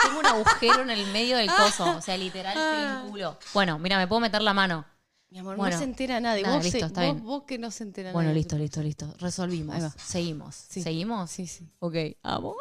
[0.04, 1.98] tengo un agujero en el medio del coso.
[1.98, 3.38] O sea, literal, estoy en culo.
[3.54, 4.86] Bueno, mira, me puedo meter la mano.
[5.30, 6.42] Mi amor, Bueno, no se entera nadie.
[6.42, 7.24] nada, vos, listo, se- está vos- bien.
[7.26, 8.40] vos que no se entera Bueno, nadie.
[8.40, 9.14] listo, listo, listo.
[9.20, 9.76] Resolvimos.
[9.76, 9.90] Ahí va.
[10.04, 10.56] Seguimos.
[10.56, 10.82] Sí.
[10.82, 11.30] ¿Seguimos?
[11.30, 11.70] Sí, sí.
[11.80, 12.56] Ok, vamos.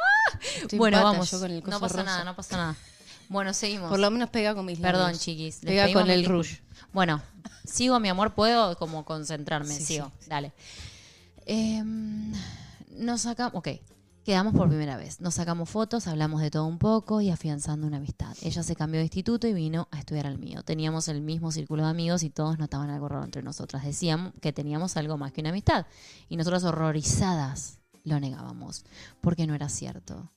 [0.61, 1.31] Estoy bueno, vamos.
[1.31, 2.03] yo con el no pasa rosa.
[2.03, 2.77] nada, no pasa nada.
[3.29, 3.91] Bueno, seguimos.
[3.91, 5.03] Por lo menos pega con mis labios.
[5.03, 5.63] Perdón, chiquis.
[5.63, 6.63] les Pega pedimos con el mil rouge.
[6.93, 7.23] Bueno,
[7.65, 8.35] sigo, mi amor.
[8.35, 9.75] Puedo como concentrarme.
[9.75, 10.13] Sí, sigo.
[10.27, 10.53] Dale.
[11.45, 12.33] Em,
[12.91, 13.55] nos sacamos.
[13.55, 13.69] Ok.
[14.27, 15.21] Quedamos por primera vez.
[15.21, 18.37] Nos sacamos fotos, hablamos de todo un poco y afianzando una amistad.
[18.43, 20.65] Ella se cambió de instituto y vino a estudiar al mío.
[20.65, 23.85] Teníamos el mismo círculo de amigos y todos notaban algo raro entre nosotras.
[23.85, 25.87] Decían que teníamos algo más que una amistad.
[26.29, 28.85] Y nosotras horrorizadas lo negábamos,
[29.21, 30.33] porque no era cierto.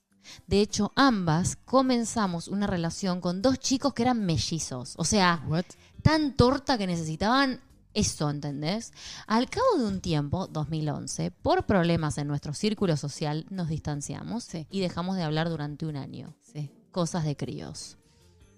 [0.46, 4.94] De hecho, ambas comenzamos una relación con dos chicos que eran mellizos.
[4.96, 5.64] O sea, What?
[6.02, 7.60] tan torta que necesitaban
[7.94, 8.92] eso, ¿entendés?
[9.26, 14.66] Al cabo de un tiempo, 2011, por problemas en nuestro círculo social, nos distanciamos Sí.
[14.70, 16.34] y dejamos de hablar durante un año.
[16.40, 16.70] Sí.
[16.92, 17.96] Cosas de críos.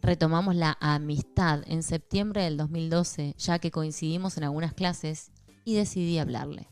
[0.03, 5.31] Retomamos la amistad en septiembre del 2012, ya que coincidimos en algunas clases
[5.65, 6.69] y decidí hablarle.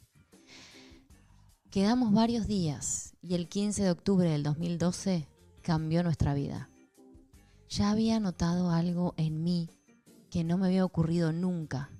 [1.70, 5.28] Quedamos varios días y el 15 de octubre del 2012
[5.62, 6.68] cambió nuestra vida.
[7.68, 9.70] Ya había notado algo en mí
[10.32, 11.92] que no me había ocurrido nunca.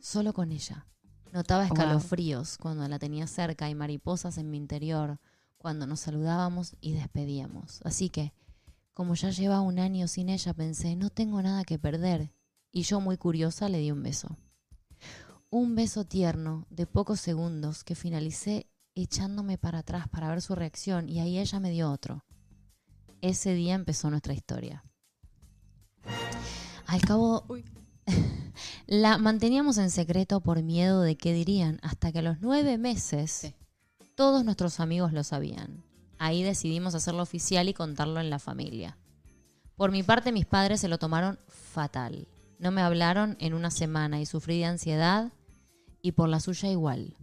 [0.00, 0.86] Solo con ella.
[1.32, 5.18] Notaba escalofríos cuando la tenía cerca y mariposas en mi interior
[5.58, 7.80] cuando nos saludábamos y despedíamos.
[7.82, 8.32] Así que,
[8.94, 12.32] como ya llevaba un año sin ella, pensé, no tengo nada que perder.
[12.70, 14.38] Y yo, muy curiosa, le di un beso.
[15.54, 21.10] Un beso tierno de pocos segundos que finalicé echándome para atrás para ver su reacción
[21.10, 22.24] y ahí ella me dio otro.
[23.20, 24.82] Ese día empezó nuestra historia.
[26.86, 27.66] Al cabo, Uy.
[28.86, 33.30] la manteníamos en secreto por miedo de qué dirían, hasta que a los nueve meses
[33.30, 33.54] Sí.
[34.14, 35.84] todos nuestros amigos lo sabían.
[36.18, 38.96] Ahí decidimos hacerlo oficial y contarlo en la familia.
[39.76, 42.26] Por mi parte, mis padres se lo tomaron fatal.
[42.58, 45.30] No me hablaron en una semana y sufrí de ansiedad
[46.02, 47.16] y por la suya igual.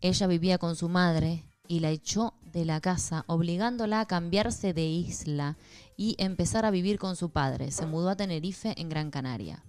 [0.00, 4.86] Ella vivía con su madre y la echó de la casa, obligándola a cambiarse de
[4.86, 5.56] isla
[5.96, 7.70] y empezar a vivir con su padre.
[7.70, 9.62] Se mudó a Tenerife, en Gran Canaria.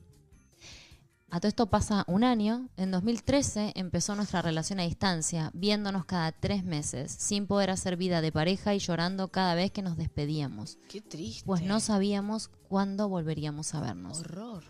[1.31, 2.69] A todo esto pasa un año.
[2.75, 8.21] En 2013 empezó nuestra relación a distancia, viéndonos cada tres meses, sin poder hacer vida
[8.21, 11.43] de pareja y llorando cada vez que nos despedíamos, Qué triste.
[11.45, 14.21] pues no sabíamos cuándo volveríamos a vernos.
[14.21, 14.63] Horror.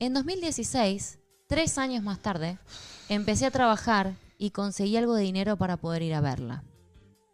[0.00, 2.58] En 2016, tres años más tarde,
[3.10, 6.62] empecé a trabajar y conseguí algo de dinero para poder ir a verla.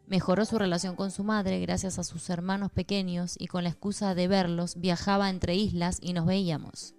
[0.06, 4.14] Mejoró su relación con su madre gracias a sus hermanos pequeños y con la excusa
[4.14, 6.94] de verlos viajaba entre islas y nos veíamos.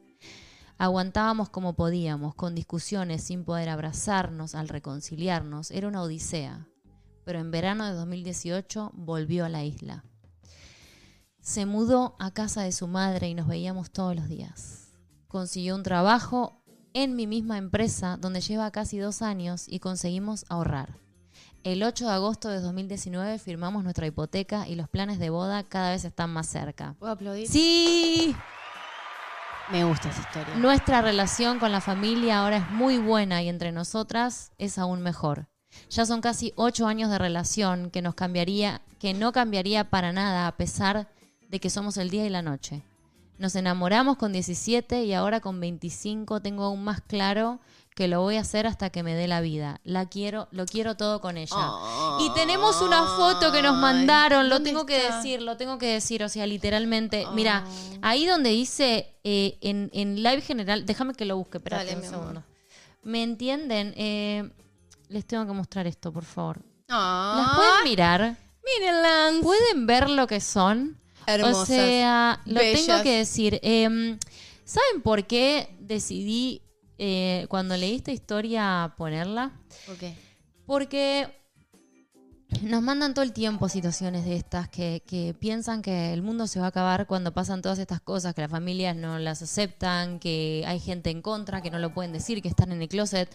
[0.78, 5.72] Aguantábamos como podíamos, con discusiones sin poder abrazarnos al reconciliarnos.
[5.72, 6.68] Era una odisea.
[7.26, 10.06] Pero en verano de 2018 volvió a la isla.
[11.42, 14.90] Se mudó a casa de su madre y nos veíamos todos los días.
[15.28, 16.62] Consiguió un trabajo
[17.04, 20.96] en mi misma empresa donde lleva casi dos años y conseguimos ahorrar.
[21.64, 25.92] El 8 de agosto de 2019 firmamos nuestra hipoteca y los planes de boda cada
[25.92, 26.96] vez están más cerca.
[26.98, 27.48] ¿Puedo aplaudir?
[27.48, 28.36] Sí,
[29.72, 30.56] Me gusta esa historia.
[30.56, 35.46] nuestra relación con la familia ahora es muy buena y entre nosotras es aún mejor.
[35.92, 40.48] Ya son casi ocho años de relación que nos cambiaría, que no cambiaría para nada
[40.48, 41.10] a pesar
[41.48, 42.82] de que somos el día y la noche.
[43.38, 47.60] Nos enamoramos con 17 y ahora con 25 tengo aún más claro
[47.96, 49.80] que lo voy a hacer hasta que me dé la vida.
[49.84, 51.56] La quiero, lo quiero todo con ella.
[52.20, 55.88] y tenemos una foto que nos mandaron, lo ¿dónde tengo que decir, lo tengo que
[55.94, 57.26] decir, o sea, literalmente.
[57.34, 57.64] Mira,
[58.04, 62.04] ahí donde dice eh, en, en live general, déjame que lo busque, espérate Dale, un
[62.04, 62.44] segundo.
[63.04, 63.94] ¿Me entienden?
[63.98, 64.52] Eh,
[65.10, 66.58] les tengo que mostrar esto, por favor.
[66.88, 68.38] ¿Las Ah, pueden mirar?
[68.64, 69.34] mírenlas.
[69.42, 71.00] ¿Pueden ver lo que son?
[71.28, 71.62] Hermosas.
[71.62, 72.86] O sea, lo Bellas.
[72.86, 73.60] tengo que decir.
[73.62, 74.18] Em,
[74.64, 76.62] ¿Saben por qué decidí
[76.98, 79.52] eh, cuando leí esta historia ponerla?
[79.90, 80.14] Ok.
[80.66, 81.28] Porque
[82.62, 86.60] nos mandan todo el tiempo situaciones de estas que, que piensan que el mundo se
[86.60, 90.64] va a acabar cuando pasan todas estas cosas, que las familias no las aceptan, que
[90.66, 93.30] hay gente en contra, que no lo pueden decir, que están en el closet.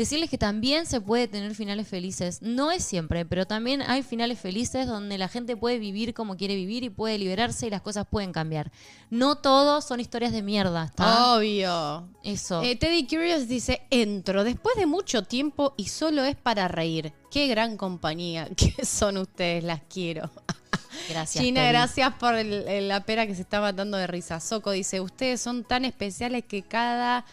[0.00, 2.40] Decirles que también se puede tener finales felices.
[2.40, 6.54] No es siempre, pero también hay finales felices donde la gente puede vivir como quiere
[6.56, 8.72] vivir y puede liberarse y las cosas pueden cambiar.
[9.10, 11.34] No todos son historias de mierda, ¿está?
[11.34, 12.08] Obvio.
[12.24, 12.62] Eso.
[12.62, 17.12] Eh, Teddy Curious dice, entro después de mucho tiempo y solo es para reír.
[17.30, 20.30] Qué gran compañía que son ustedes, las quiero.
[21.10, 21.44] gracias.
[21.44, 21.72] China, Teddy.
[21.72, 24.40] gracias por el- el- la pera que se está matando de risa.
[24.40, 27.26] Soco dice, ustedes son tan especiales que cada,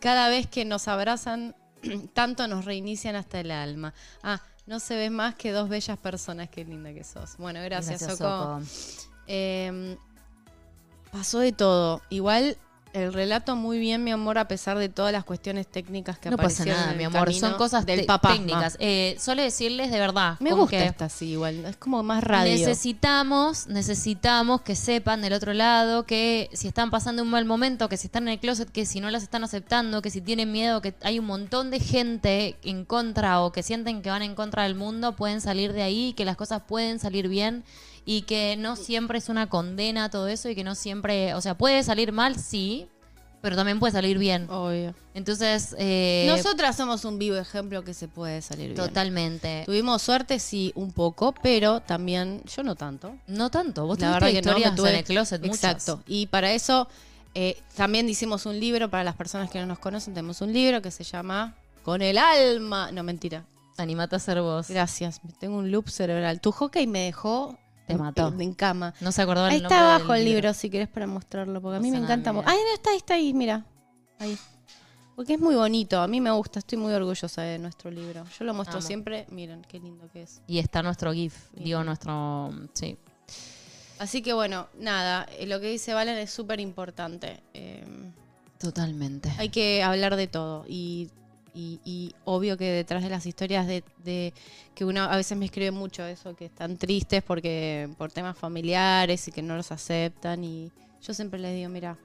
[0.00, 1.54] cada vez que nos abrazan,
[2.14, 3.94] tanto nos reinician hasta el alma.
[4.22, 7.36] Ah, no se ve más que dos bellas personas, qué linda que sos.
[7.36, 8.60] Bueno, gracias, Gracias, Soco.
[8.60, 9.12] Soco.
[9.26, 9.96] Eh,
[11.10, 12.02] pasó de todo.
[12.10, 12.56] Igual
[12.92, 16.36] el relato muy bien, mi amor, a pesar de todas las cuestiones técnicas que No
[16.36, 17.32] pasa aparecieron nada, en mi amor.
[17.32, 18.32] Son cosas del papá.
[18.32, 18.76] técnicas.
[18.80, 20.36] Eh, solo decirles de verdad.
[20.40, 21.64] Me gusta que esta así, igual.
[21.64, 22.52] Es como más radio.
[22.52, 27.96] Necesitamos, necesitamos que sepan del otro lado que si están pasando un mal momento, que
[27.96, 30.82] si están en el closet, que si no las están aceptando, que si tienen miedo,
[30.82, 34.64] que hay un montón de gente en contra o que sienten que van en contra
[34.64, 37.64] del mundo, pueden salir de ahí, que las cosas pueden salir bien
[38.04, 41.56] y que no siempre es una condena todo eso y que no siempre, o sea,
[41.56, 42.88] puede salir mal, sí,
[43.40, 44.48] pero también puede salir bien.
[44.50, 44.94] Obvio.
[45.14, 48.76] Entonces, eh, Nosotras somos un vivo ejemplo que se puede salir bien.
[48.76, 49.62] totalmente.
[49.66, 53.16] Tuvimos suerte, sí, un poco, pero también, yo no tanto.
[53.26, 55.56] No tanto, vos La tuviste verdad que no, historias tuve- en el closet, muchas.
[55.56, 56.02] Exacto.
[56.06, 56.88] Y para eso
[57.34, 60.12] eh, también hicimos un libro para las personas que no nos conocen.
[60.14, 62.92] Tenemos un libro que se llama Con el alma.
[62.92, 63.44] No, mentira.
[63.78, 64.68] Animate a ser vos.
[64.68, 65.20] Gracias.
[65.40, 66.40] Tengo un loop cerebral.
[66.40, 67.58] Tu hockey me dejó
[67.92, 68.28] Te en- mató.
[68.28, 68.94] En, en cama.
[69.00, 71.60] No se acordaba Ahí el nombre está del abajo el libro, si querés para mostrarlo,
[71.60, 72.32] porque a mí me encanta.
[72.32, 72.44] mira.
[72.46, 73.64] No está, ahí está ahí, mira.
[74.18, 74.36] Ahí.
[75.14, 78.24] Porque es muy bonito, a mí me gusta, estoy muy orgullosa de nuestro libro.
[78.38, 78.86] Yo lo muestro Amo.
[78.86, 80.40] siempre, miren qué lindo que es.
[80.46, 82.50] Y está nuestro GIF, digo nuestro...
[82.72, 82.96] Sí.
[83.98, 87.42] Así que bueno, nada, eh, lo que dice Valen es súper importante.
[87.52, 87.84] Eh,
[88.58, 89.30] Totalmente.
[89.38, 91.10] hay que hablar de todo y,
[91.54, 94.32] y- y obvio que detrás de las historias de, de-
[94.74, 99.26] que uno a veces me escribe mucho eso, que están tristes porque por temas familiares
[99.28, 100.70] y que no los aceptan y
[101.02, 101.98] yo siempre les digo, mira,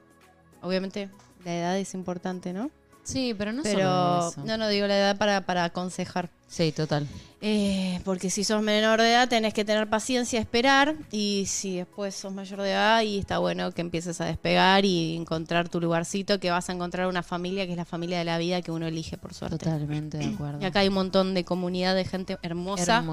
[0.62, 1.08] obviamente
[1.44, 2.70] la edad es importante, ¿no?
[3.04, 4.44] Sí, pero no Pero solo eso.
[4.44, 6.28] no, no digo la edad para, para aconsejar.
[6.48, 7.06] Sí, total.
[7.40, 12.12] Eh, porque si sos menor de edad tenés que tener paciencia, esperar y si después
[12.16, 16.40] sos mayor de edad y está bueno que empieces a despegar y encontrar tu lugarcito,
[16.40, 18.88] que vas a encontrar una familia que es la familia de la vida que uno
[18.88, 19.58] elige por suerte.
[19.58, 20.58] Totalmente de acuerdo.
[20.60, 23.04] Y acá hay un montón de comunidad de gente hermosa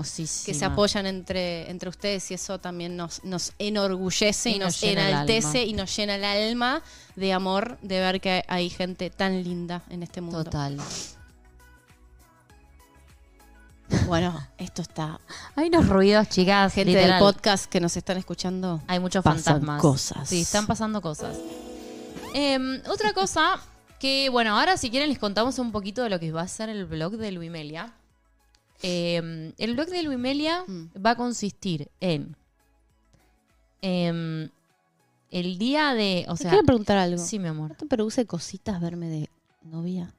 [0.45, 4.82] que se apoyan entre, entre ustedes y eso también nos, nos enorgullece y, Y nos,
[4.82, 6.82] nos enaltece y nos llena el alma
[7.15, 10.43] de amor de ver que hay gente tan linda en este mundo.
[10.45, 10.80] Total.
[14.08, 15.19] Bueno, esto está
[15.56, 16.74] Hay unos ruidos, chicas.
[16.74, 17.12] gente literal.
[17.12, 18.82] del podcast que nos están escuchando.
[18.88, 19.82] Hay muchos Pasan fantasmas.
[19.82, 20.28] cosas.
[20.30, 21.38] Sí, están pasando cosas.
[22.34, 23.60] Em, otra cosa
[24.00, 26.69] que, bueno, ahora si quieren les contamos un poquito de lo que va a ser
[26.69, 27.93] el blog de Luimelia.
[28.82, 30.86] Em, el blog de Luimelia Mm.
[31.04, 32.36] va a consistir en
[33.82, 34.50] em,
[35.32, 37.17] el día de, o sea, quiero preguntar algo.
[37.17, 37.69] sí, mi amor.
[37.69, 39.30] ¿No te produce cositas verme de
[39.63, 40.13] novia?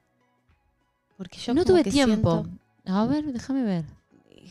[1.17, 2.43] Porque yo no tuve tiempo.
[2.45, 3.85] siento- A ver, déjame ver.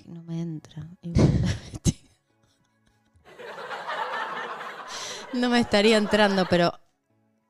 [0.08, 0.88] No me entra.
[5.34, 6.74] No me estaría entrando, pero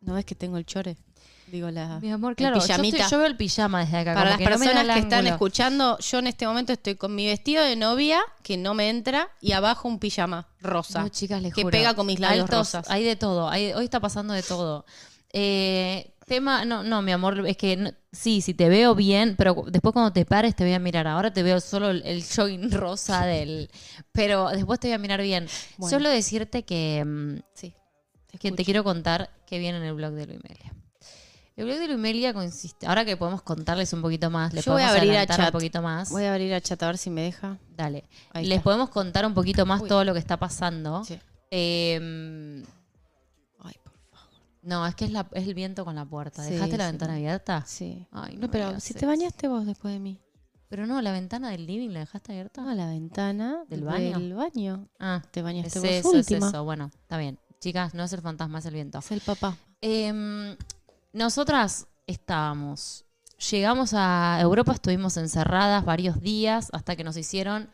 [0.01, 0.97] ¿no ves que tengo el chore?
[1.47, 4.15] Digo la Mi amor, claro, yo, estoy- yo veo el pijama desde acá.
[4.15, 7.63] Para las que personas que están escuchando, yo en este momento estoy con mi vestido
[7.63, 11.03] de novia que no me entra y abajo un pijama rosa.
[11.03, 11.71] No, chicas, les que juro.
[11.71, 12.89] pega con mis labios Altos, rosas.
[12.89, 13.47] Hay de todo.
[13.49, 14.85] hay- hoy está pasando de todo.
[15.31, 19.63] Eh, tema, no, no, mi amor, es que no- sí, si te veo bien, pero
[19.69, 21.07] después cuando te pares te voy a mirar.
[21.07, 23.69] Ahora te veo solo el, el jogging rosa del.
[24.11, 25.47] Pero después te voy a mirar bien.
[25.77, 25.95] Bueno.
[25.97, 27.73] Solo decirte que, mm, Sí.
[28.31, 30.73] te que te quiero contar que viene en el blog de Luimelia.
[31.55, 32.85] El blog de Luimelia consiste.
[32.85, 35.39] Ahora que podemos contarles un poquito más, les Yo voy a podemos abrir a adelantar
[35.39, 35.53] un chat.
[35.53, 36.09] poquito más.
[36.11, 37.57] Voy a abrir a chat a ver si me deja.
[37.77, 38.03] Dale.
[38.33, 38.63] Ahí Les está.
[38.65, 39.87] podemos contar un poquito más Uy.
[39.87, 41.05] todo lo que está pasando.
[41.05, 41.17] Sí.
[41.51, 42.61] Eh,
[44.65, 46.43] No, es que es, la, es el viento con la puerta.
[46.43, 46.91] Sí, ¿Dejaste la sí.
[46.91, 47.63] ventana abierta?
[47.67, 48.07] Sí.
[48.11, 50.19] Ay, no No, pero si te bañaste vos después de mí.
[50.67, 52.61] Pero no, la ventana del living la dejaste abierta.
[52.63, 54.19] No, la ventana ¿Del baño?
[54.19, 54.87] Del baño.
[54.99, 56.47] Ah, Te bañaste es vos eso, es última.
[56.49, 56.63] eso.
[56.63, 57.37] Bueno, está bien.
[57.59, 58.97] Chicas, no es el fantasma, es el viento.
[58.99, 59.55] Es el papá.
[59.81, 60.57] Em,
[61.13, 63.05] nosotras estábamos,
[63.51, 67.69] llegamos a Europa, estuvimos encerradas varios días hasta que nos hicieron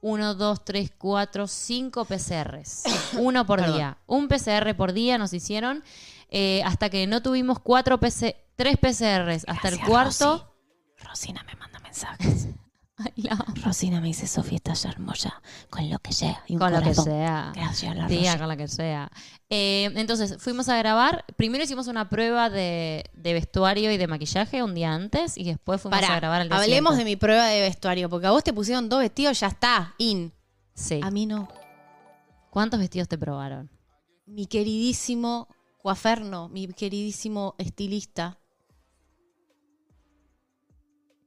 [0.00, 2.84] uno, dos, tres, cuatro, cinco PCRs.
[3.18, 3.76] Uno por Perdón.
[3.76, 3.98] día.
[4.06, 5.84] Un PCR por día nos hicieron
[6.30, 10.50] eh, hasta que no tuvimos cuatro PC, tres PCRs hasta el cuarto.
[10.96, 11.04] Rosy.
[11.08, 12.48] Rosina me manda mensajes.
[12.96, 13.28] Ay.
[13.64, 15.42] Rosina me dice, Sofía, estás hermosa.
[15.70, 16.44] Con lo que sea.
[16.46, 17.50] Y un Con lo que sea.
[17.54, 19.10] Gracias, la Tía, con la que sea.
[19.48, 21.24] Eh, entonces, fuimos a grabar.
[21.36, 25.80] Primero hicimos una prueba de, de vestuario y de maquillaje un día antes y después
[25.80, 28.44] fuimos Pará, a grabar al día hablemos de mi prueba de vestuario, porque a vos
[28.44, 30.32] te pusieron dos vestidos, ya está, in.
[30.74, 31.00] Sí.
[31.02, 31.48] A mí no.
[32.50, 33.70] ¿Cuántos vestidos te probaron?
[34.26, 35.48] Mi queridísimo
[35.82, 38.38] Cuaferno, mi queridísimo estilista.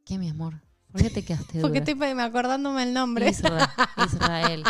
[0.05, 0.61] ¿Qué, mi amor?
[0.91, 1.91] ¿Por qué te quedaste Porque dura?
[1.91, 3.29] estoy me acordándome el nombre.
[3.29, 3.67] Israel.
[4.05, 4.63] Israel.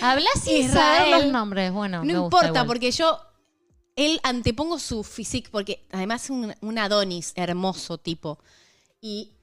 [0.00, 1.04] Hablas sin Israel.
[1.04, 1.72] saber los nombres.
[1.72, 3.20] Bueno, No me importa, porque yo.
[3.96, 8.38] Él antepongo su physique, porque además es un, un Adonis hermoso tipo.
[9.02, 9.34] Y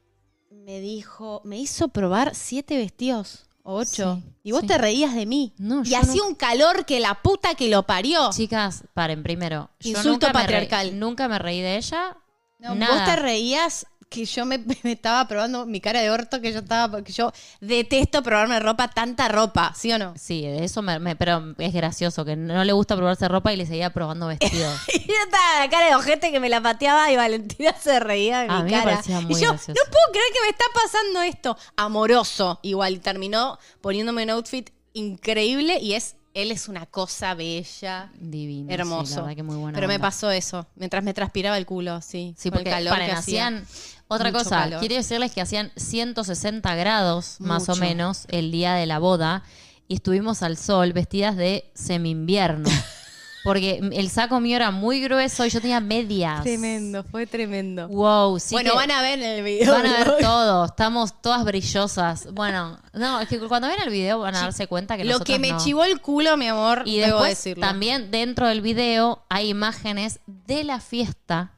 [0.49, 4.21] me dijo, me hizo probar siete vestidos o ocho.
[4.23, 4.67] Sí, y vos sí.
[4.67, 5.53] te reías de mí.
[5.57, 8.29] No, y hacía no- un calor que la puta que lo parió.
[8.31, 9.69] Chicas, paren, primero.
[9.81, 10.99] yo Insulto nunca me reí- patriarcal.
[10.99, 12.15] nunca me reí de ella.
[12.59, 12.95] No, nada.
[12.95, 16.59] Vos te reías que yo me, me estaba probando mi cara de orto, que yo
[16.59, 20.13] estaba, porque yo detesto probarme ropa, tanta ropa, ¿sí o no?
[20.17, 23.65] Sí, eso me, me- Pero es gracioso que no le gusta probarse ropa y le
[23.65, 24.79] seguía probando vestidos.
[24.93, 28.39] Y yo estaba la cara de ojete que me la pateaba y Valentina se reía
[28.41, 28.91] de A mi mí me cara.
[28.91, 29.71] parecía muy y yo, gracioso.
[29.85, 31.57] no puedo creer que me está pasando esto.
[31.75, 32.59] Amoroso.
[32.63, 38.11] Igual terminó poniéndome un outfit increíble y es, él es una cosa bella.
[38.19, 38.71] Divino.
[38.71, 39.05] Hermoso.
[39.05, 42.01] Sí, la verdad que muy buena Pero me pasó eso, mientras me transpiraba el culo,
[42.01, 42.33] sí.
[42.37, 43.47] Sí, con el porque calor que hacía.
[43.47, 43.67] hacían
[44.07, 44.57] otra Mucho cosa.
[44.63, 44.79] calor.
[44.79, 49.43] Quiero decirles que hacían 160 grados más o menos el día de la boda
[49.87, 52.69] y estuvimos al sol vestidas de semi-invierno.
[53.43, 56.43] porque el saco mío era muy grueso y yo tenía medias.
[56.43, 57.87] Tremendo, fue tremendo.
[57.87, 58.53] Wow, sí.
[58.55, 59.71] bueno, que- van a ver el video.
[59.71, 60.17] Van a ver ¿no?
[60.19, 62.27] todo, estamos todas brillosas.
[62.33, 65.39] Bueno, no, es que cuando ven el video van a darse cuenta que Lo que
[65.39, 65.57] me no.
[65.59, 67.65] chivó el culo, mi amor, Y debo después decirlo.
[67.65, 71.53] también dentro del video hay imágenes de la fiesta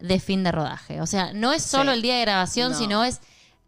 [0.00, 1.00] de fin de rodaje.
[1.00, 1.96] O sea, no es solo Sí.
[1.96, 2.78] el día de grabación, No.
[2.78, 3.20] sino es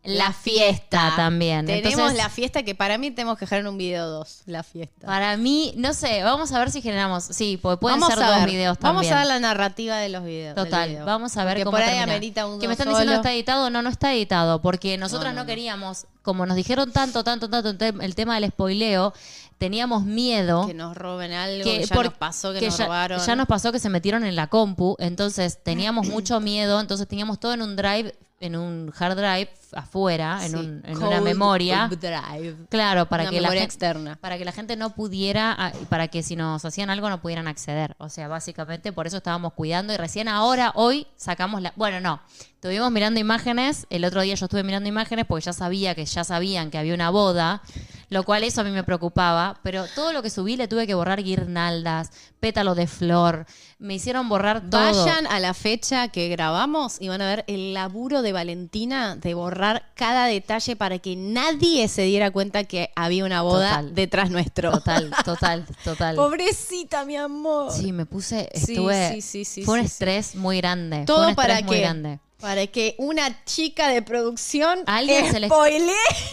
[0.05, 1.67] la fiesta también.
[1.67, 4.63] Tenemos Entonces, la fiesta que para mí tenemos que dejar en un video dos, la
[4.63, 5.07] fiesta.
[5.07, 7.25] para mí, no sé, vamos a ver si generamos.
[7.25, 9.15] Sí, porque pueden vamos ser dos ver, videos Vamos también.
[9.15, 10.55] a ver la narrativa de los videos.
[10.55, 11.05] Total, video.
[11.05, 12.05] vamos a ver Porque cómo por ahí termina.
[12.05, 12.97] amerita uno Que me están solo.
[12.99, 16.91] diciendo está editado, no, no está editado, porque nosotras No, no, queríamos, como nos dijeron
[16.93, 19.13] tanto, tanto, tanto el tema del spoileo,
[19.59, 22.79] teníamos miedo Que nos roben algo, que que ya por- nos pasó que, que nos
[22.79, 23.21] ya, robaron.
[23.25, 27.39] ya nos pasó que se metieron en la compu, entonces teníamos mucho miedo, entonces teníamos
[27.41, 31.89] todo en un drive, en un hard drive afuera, en, un- una memoria.
[31.89, 32.57] drive.
[32.69, 34.17] Claro, para Una que la gente, externa.
[34.21, 37.49] para que la gente no pudiera, ah, para que si nos hacían algo no pudieran
[37.49, 37.95] acceder.
[37.99, 41.73] O sea, básicamente por eso estábamos cuidando y recién ahora, hoy, sacamos la...
[41.77, 42.21] Bueno, no,
[42.55, 46.25] estuvimos mirando imágenes, el otro día yo estuve mirando imágenes porque ya sabía que ya
[46.25, 47.61] sabían que había una boda,
[48.09, 50.95] lo cual eso a mí me preocupaba, pero todo lo que subí le tuve que
[50.95, 53.47] borrar guirnaldas, pétalos de flor,
[53.79, 54.81] me hicieron borrar todo.
[55.05, 59.35] Vayan a la fecha que grabamos y van a ver el laburo de Valentina de
[59.35, 63.95] borrar cada detalle para que nadie se diera cuenta que había una boda Total.
[63.95, 64.71] detrás nuestro.
[64.71, 66.17] Total, total, total.
[66.17, 67.73] Pobrecita, mi amor.
[67.73, 71.61] Sí, me puse, estuve, sí, sí, sí, fue un estrés muy grande, fue Todo para
[71.63, 72.19] muy que, grande.
[72.41, 75.49] Para que una chica de producción A alguien se le-.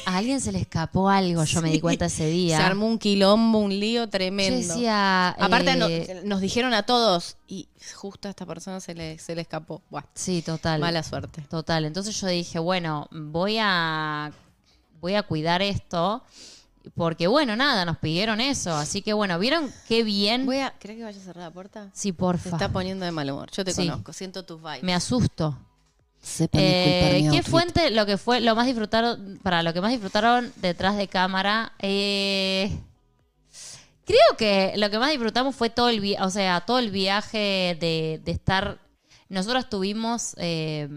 [0.05, 2.57] A alguien se le escapó algo, yo me di cuenta ese día.
[2.57, 4.61] Se armó un quilombo, un lío tremendo.
[4.61, 5.75] Yo decía, Aparte eh,
[6.23, 9.81] no- nos dijeron a todos y justo a esta persona se le, se le escapó.
[9.89, 10.79] Buah, sí, total.
[10.79, 11.41] mala suerte.
[11.49, 11.85] Total.
[11.85, 14.31] Entonces yo dije, bueno, voy a
[15.01, 16.23] voy a cuidar esto
[16.95, 20.45] porque bueno, nada, nos pidieron eso, así que bueno, ¿vieron qué bien?
[20.45, 21.89] Voy a, ¿Crees que vaya a cerrar la puerta?
[21.93, 22.49] Sí, Se porfa.
[22.49, 23.49] está poniendo de mal humor.
[23.51, 23.87] Yo te Sí.
[23.87, 24.83] conozco, siento tus vibes.
[24.83, 25.57] Me asusto.
[26.25, 30.51] Sepan Eh, ¿Qué fuente lo que fue lo más disfrutaron para lo que más disfrutaron
[30.55, 31.73] detrás de cámara?
[31.79, 32.75] Eh,
[34.05, 38.19] creo que lo que más disfrutamos fue todo el o sea todo el viaje de,
[38.25, 38.79] de estar.
[39.29, 40.89] Nosotros tuvimos eh,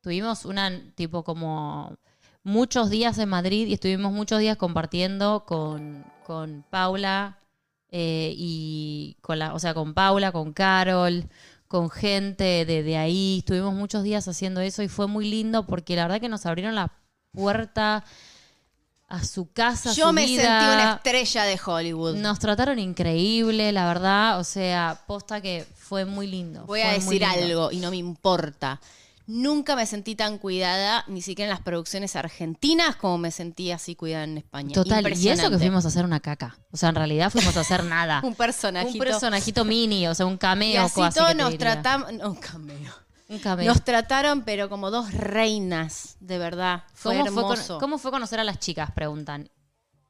[0.00, 1.96] tuvimos una tipo como
[2.42, 7.38] muchos días en Madrid y estuvimos muchos días compartiendo con, con Paula
[7.90, 11.28] eh, y con la, o sea, con Paula, con Carol,
[11.70, 13.36] con gente de, de ahí.
[13.38, 16.74] Estuvimos muchos días haciendo eso y fue muy lindo porque la verdad que nos abrieron
[16.74, 16.90] la
[17.30, 18.02] puerta
[19.06, 20.42] a su casa, Yo su me vida.
[20.42, 22.16] sentí una estrella de Hollywood.
[22.16, 24.40] Nos trataron increíble, la verdad.
[24.40, 26.64] O sea, posta que fue muy lindo.
[26.66, 28.80] Voy a decir algo y no me importa.
[29.30, 33.94] Nunca me sentí tan cuidada, ni siquiera en las producciones argentinas, como me sentí así
[33.94, 34.72] cuidada en España.
[34.74, 36.58] Total, y eso que fuimos a hacer una caca.
[36.72, 38.20] O sea, en realidad fuimos a hacer nada.
[38.24, 38.92] Un personajito.
[38.92, 40.82] Un personajito mini, o sea, un Y cameo.
[40.82, 42.12] así casi todos que te nos tratamos.
[42.12, 42.92] No, un cameo.
[43.28, 43.66] Un cameo.
[43.66, 46.82] Nos trataron, pero como dos reinas, de verdad.
[46.92, 47.78] Fue ¿Cómo, fue, hermoso.
[47.78, 48.90] ¿Cómo fue conocer a las chicas?
[48.90, 49.48] Preguntan.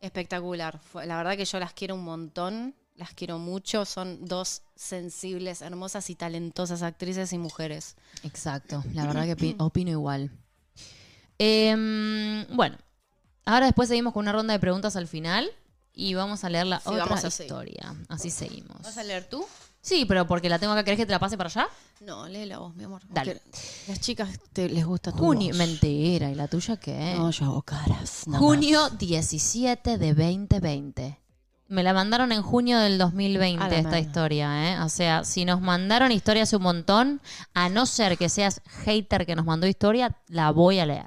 [0.00, 0.80] Espectacular.
[0.82, 2.74] Fue- la verdad que yo las quiero un montón.
[3.00, 3.86] Las quiero mucho.
[3.86, 7.96] Son dos sensibles, hermosas y talentosas actrices y mujeres.
[8.24, 10.30] Exacto, la verdad que pi- opino igual.
[11.38, 12.76] Em, bueno,
[13.46, 15.50] ahora después seguimos con una ronda de preguntas al final
[15.94, 17.94] y vamos a leer la Sí, otra vamos historia.
[18.08, 18.82] Así seguimos.
[18.82, 19.44] ¿Vas a leer tú?
[19.80, 20.84] Sí, pero porque la tengo acá.
[20.84, 21.66] ¿Querés que te la pase para allá?
[22.00, 23.00] No, léela vos, mi amor.
[23.08, 23.40] Dale.
[23.88, 25.48] Las chicas te- les gusta tu Junio.
[25.48, 25.56] voz.
[25.56, 26.30] Mentira.
[26.30, 27.14] ¿Y la tuya qué?
[27.16, 28.24] No, yo hago caras.
[28.30, 31.18] junio 17 de 2020.
[31.70, 34.80] Me la mandaron en junio del 2020 A la esta historia, ¿eh?
[34.80, 37.20] O sea, si nos mandaron historia hace un montón,
[37.54, 41.06] a no ser que seas hater que nos mandó historia, la voy a leer.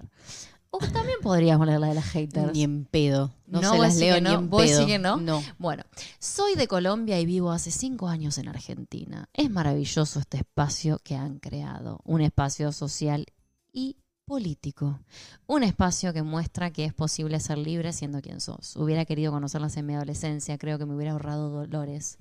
[0.70, 2.54] O también podríamos leer la de las haters.
[2.54, 3.34] Ni en pedo.
[3.46, 4.88] No, No, se las leo ni en vos pedo.
[4.88, 5.18] que no.
[5.18, 5.44] No.
[5.60, 5.84] Bueno,
[6.18, 9.28] soy de Colombia y vivo hace cinco años en Argentina.
[9.34, 13.26] Es maravilloso este espacio que han creado, un espacio social
[13.74, 15.00] y político.
[15.48, 18.76] Un espacio que muestra que es posible ser libre siendo quien sos.
[18.76, 22.18] Hubiera querido conocerlas en mi adolescencia, creo que me hubiera ahorrado dolores.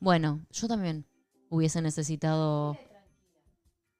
[0.00, 1.06] Bueno, yo también
[1.48, 2.76] hubiese necesitado...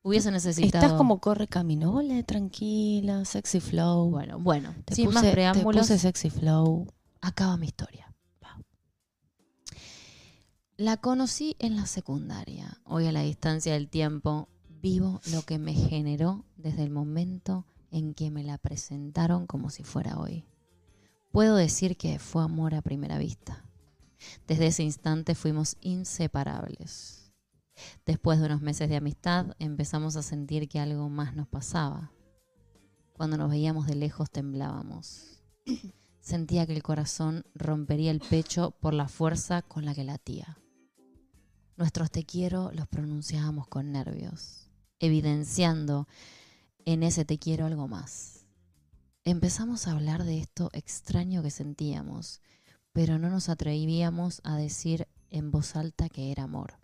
[0.03, 0.85] Hubiese necesitado...
[0.85, 1.99] Estás como corre camino.
[2.27, 4.11] Tranquila, sexy flow.
[4.11, 6.87] Bueno, bueno, te sin puse, más te preámbulos, puse sexy flow.
[7.23, 8.05] acaba mi historia.
[10.77, 12.81] La conocí en la secundaria.
[12.85, 14.49] Hoy a la distancia del tiempo
[14.85, 19.83] vivo lo que me generó desde el momento en que me la presentaron como si
[19.83, 20.45] fuera hoy.
[21.33, 23.65] Puedo decir que fue amor a primera vista.
[24.47, 27.33] Desde ese instante fuimos inseparables.
[28.05, 32.13] Después de unos meses de amistad empezamos a sentir que algo más nos pasaba.
[33.15, 35.43] Cuando nos veíamos de lejos temblábamos.
[36.21, 40.59] Sentía que el corazón rompería el pecho por la fuerza con la que latía.
[41.79, 44.64] Nuestros te quiero los pronunciábamos con nervios,
[45.07, 46.09] evidenciando
[46.85, 48.47] en ese te quiero algo más.
[49.25, 52.41] Empezamos a hablar de esto extraño que sentíamos,
[52.93, 56.79] pero no nos atrevíamos a decir en voz alta que era amor.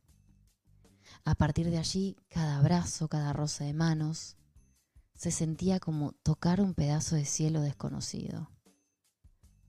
[1.25, 4.37] A partir de allí, cada abrazo, cada roce de manos,
[5.15, 8.51] se sentía como tocar un pedazo de cielo desconocido.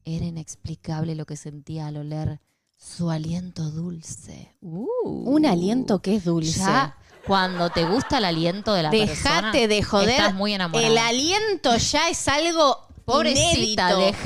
[0.05, 2.39] Era inexplicable lo que sentía al oler
[2.77, 4.55] su aliento dulce.
[4.61, 5.29] Uh.
[5.29, 6.59] Un aliento que es dulce.
[6.59, 10.09] Ya, cuando te gusta el aliento de la persona, Dejate de joder.
[10.09, 10.87] estás muy enamorada.
[10.87, 14.17] El aliento ya es algo Pobrecita, inédito.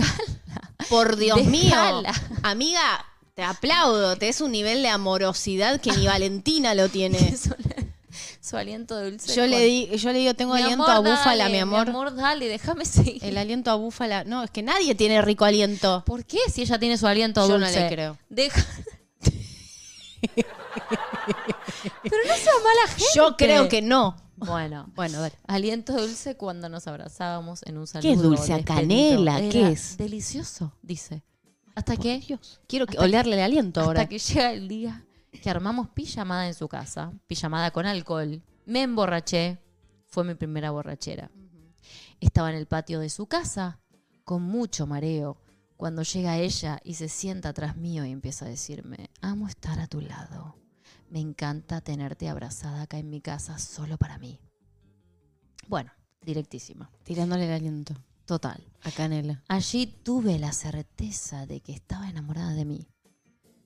[0.89, 2.11] Por Dios Dejala.
[2.11, 2.21] mío.
[2.43, 4.15] Amiga, te aplaudo.
[4.17, 7.35] Te es un nivel de amorosidad que ni Valentina lo tiene.
[7.37, 7.53] su,
[8.41, 9.33] su aliento dulce.
[9.35, 11.85] Yo le, di, yo le digo, tengo Mi aliento amor, a búfala, dale, mi amor.
[11.85, 13.23] Mi amor, dale, déjame seguir.
[13.25, 14.23] El aliento a búfala.
[14.23, 16.03] No, es que nadie tiene rico aliento.
[16.05, 17.81] ¿Por qué si ella tiene su aliento Yo no dulce?
[17.81, 18.17] le creo.
[18.29, 18.63] Deja...
[22.03, 23.03] Pero no sea mala gente.
[23.15, 24.15] Yo creo que no.
[24.37, 25.35] Bueno, Bueno, dale.
[25.47, 28.01] aliento dulce cuando nos abrazábamos en un saludo.
[28.09, 28.53] ¿Qué es dulce?
[28.53, 29.39] ¿A canela?
[29.49, 29.97] ¿Qué es?
[29.97, 31.23] Delicioso, dice.
[31.73, 32.59] Hasta que, Dios.
[32.67, 34.09] Quiero que- Hasta olerle el aliento hasta ahora.
[34.09, 35.05] que llega el día
[35.41, 38.41] que armamos pijamada en su casa, pijamada con alcohol.
[38.65, 39.59] Me emborraché.
[40.07, 41.29] Fue mi primera borrachera.
[42.21, 43.79] Estaba en el patio de su casa,
[44.23, 45.37] con mucho mareo,
[45.77, 49.87] cuando llega ella y se sienta atrás mío y empieza a decirme, amo estar a
[49.87, 50.55] tu lado.
[51.09, 54.39] Me encanta tenerte abrazada acá en mi casa solo para mí.
[55.67, 55.91] Bueno,
[56.21, 56.89] directísima.
[57.03, 57.93] Tirándole el aliento.
[58.25, 58.63] Total.
[58.83, 59.43] A canela.
[59.47, 62.87] Allí tuve la certeza de que estaba enamorada de mí.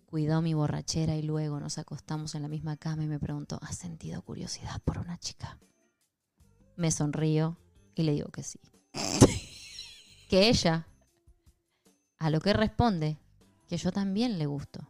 [0.06, 3.78] Cuidó mi borrachera y luego nos acostamos en la misma cama y me preguntó, ¿has
[3.78, 5.60] sentido curiosidad por una chica?
[6.76, 7.58] Me sonrío
[7.96, 8.60] y le digo que sí.
[10.30, 10.88] que ella,
[12.18, 13.20] a lo que responde,
[13.68, 14.88] que yo también le gusto.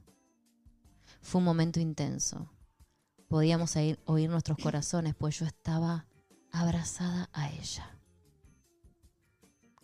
[1.29, 2.49] Fue un momento intenso.
[3.27, 6.07] Podíamos oír, nuestros corazones, pues yo estaba
[6.51, 7.87] abrazada a ella.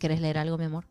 [0.00, 0.88] ¿Querés leer algo, mi amor?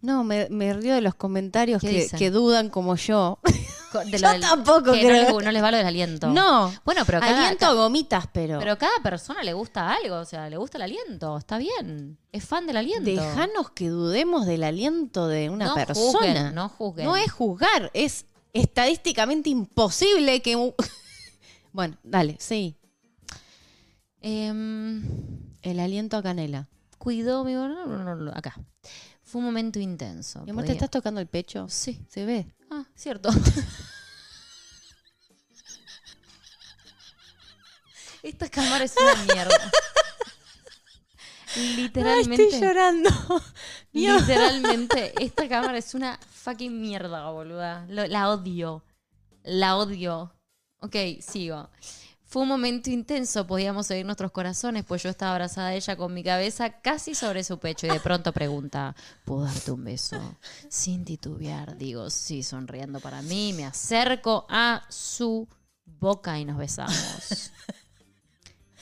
[0.00, 3.38] No, me, me río de los comentarios ¿Qué que, dudan como yo.
[4.10, 5.32] De Yo tampoco que creo.
[5.32, 6.28] No les, no les vale el aliento.
[6.28, 6.72] No.
[6.84, 8.58] Bueno, pero cada, aliento a gomitas, pero.
[8.58, 10.16] pero cada persona le gusta algo.
[10.16, 11.38] O sea, le gusta el aliento.
[11.38, 12.18] Está bien.
[12.32, 13.08] Es fan del aliento.
[13.08, 16.10] Dejanos que dudemos del aliento de una no persona.
[16.12, 17.06] Juzguen, no juzguen.
[17.06, 18.26] No es juzgar, es
[18.60, 20.56] estadísticamente imposible que.
[21.72, 22.76] bueno, dale, sí.
[24.20, 25.02] Em,
[25.62, 26.68] El aliento a canela.
[26.98, 27.52] cuidó mi...
[27.52, 28.54] no, no, no, no, Acá.
[29.22, 30.42] Fue un momento intenso.
[30.44, 31.68] Mi amor, ¿te podía- estás tocando el pecho?
[31.68, 32.00] Sí.
[32.08, 32.46] Se ve.
[32.70, 33.28] Ah, cierto.
[38.22, 39.70] Esta cámara es una mierda.
[41.76, 42.60] Literalmente.
[42.60, 43.10] llorando.
[43.92, 47.86] Literalmente, esta cámara es una fucking mierda, boluda.
[47.88, 48.82] Lo- la odio.
[49.42, 50.32] La odio.
[50.80, 51.68] Ok, sigo.
[52.28, 56.12] Fue un momento intenso, podíamos oír nuestros corazones, pues yo estaba abrazada a ella con
[56.12, 60.36] mi cabeza casi sobre su pecho y de pronto pregunta, ¿puedo darte un beso?
[60.68, 65.46] Sin titubear, digo, sí, sonriendo para mí, me acerco a su
[65.84, 67.52] boca y nos besamos.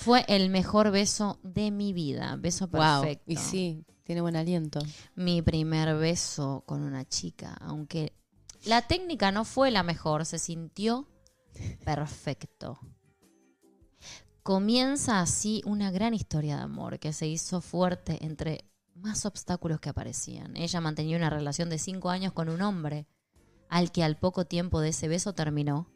[0.04, 3.00] Fue el mejor beso de mi vida, beso Wow.
[3.00, 3.24] perfecto.
[3.32, 4.80] Y sí, tiene buen aliento.
[5.14, 8.12] Mi primer beso con una chica, aunque
[8.66, 11.08] la técnica no fue la mejor, se sintió
[11.86, 12.78] perfecto.
[14.42, 19.88] Comienza así una gran historia de amor que se hizo fuerte entre más obstáculos que
[19.88, 20.54] aparecían.
[20.54, 23.06] Ella mantenía una relación de cinco años con un hombre,
[23.70, 25.93] al que al poco tiempo de ese beso terminó.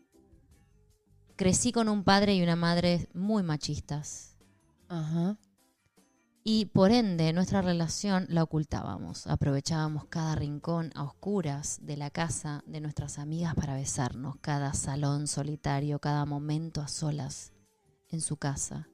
[1.39, 4.35] Crecí con un padre y una madre muy machistas.
[4.89, 5.37] Ajá.
[6.43, 9.29] Y por ende, nuestra relación la ocultábamos.
[9.29, 15.29] Aprovechábamos cada rincón a oscuras de la casa de nuestras amigas para besarnos, cada salón
[15.29, 17.53] solitario, cada momento a solas
[18.09, 18.89] en su casa.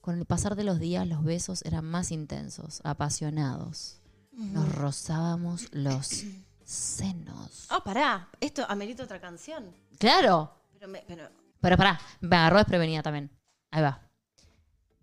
[0.00, 4.00] Con el pasar de los días, los besos eran más intensos, apasionados.
[4.32, 6.24] Nos rozábamos los
[6.64, 7.66] senos.
[7.70, 8.30] Oh, pará.
[8.40, 9.74] Esto amerita otra canción.
[9.98, 10.52] ¡Claro!
[10.72, 11.28] Pero, me- pero
[11.66, 13.28] Pero pará, me agarró desprevenida también.
[13.72, 14.08] Ahí va.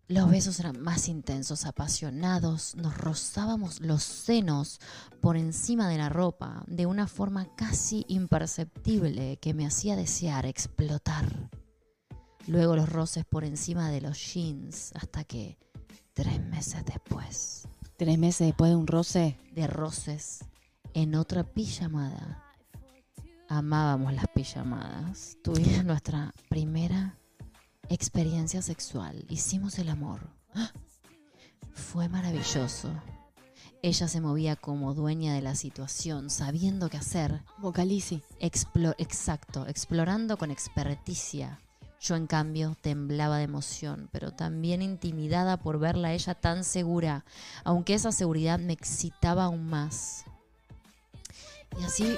[0.07, 4.80] Los besos eran más intensos, apasionados, nos rozábamos los senos
[5.22, 11.49] por encima de la ropa de una forma casi imperceptible que me hacía desear explotar.
[12.47, 15.57] Luego los roces por encima de los jeans hasta que,
[16.14, 19.38] tres meses después tres meses después de un roce.
[19.51, 20.45] de roces,
[20.93, 22.43] en otra pijamada,
[23.58, 27.18] amábamos las pijamadas, tuvimos nuestra primera
[27.89, 30.22] experiencia sexual, hicimos el amor.
[30.56, 30.72] ¡Ah!
[31.74, 32.91] Fue maravilloso.
[33.82, 37.41] Ella se movía como dueña de la situación, sabiendo qué hacer.
[37.56, 38.22] Como Calici.
[38.39, 41.60] Explo- exacto, explorando con experticia.
[41.99, 47.26] Yo, en cambio, temblaba de emoción, pero también intimidada por verla a ella tan segura,
[47.64, 50.26] aunque esa seguridad me excitaba aún más.
[51.80, 52.16] Y así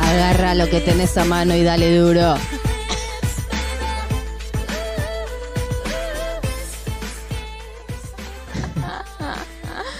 [0.00, 2.34] Agarra lo que tenés a mano y dale duro.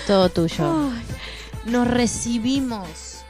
[0.07, 0.90] Todo tuyo.
[1.66, 3.22] nos recibimos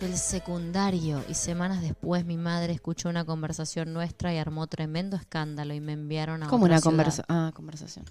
[0.00, 5.72] del secundario y semanas después mi madre escuchó una conversación nuestra y armó tremendo escándalo
[5.74, 6.90] y me enviaron a Como otra una ciudad.
[6.90, 8.04] conversa ah, conversación.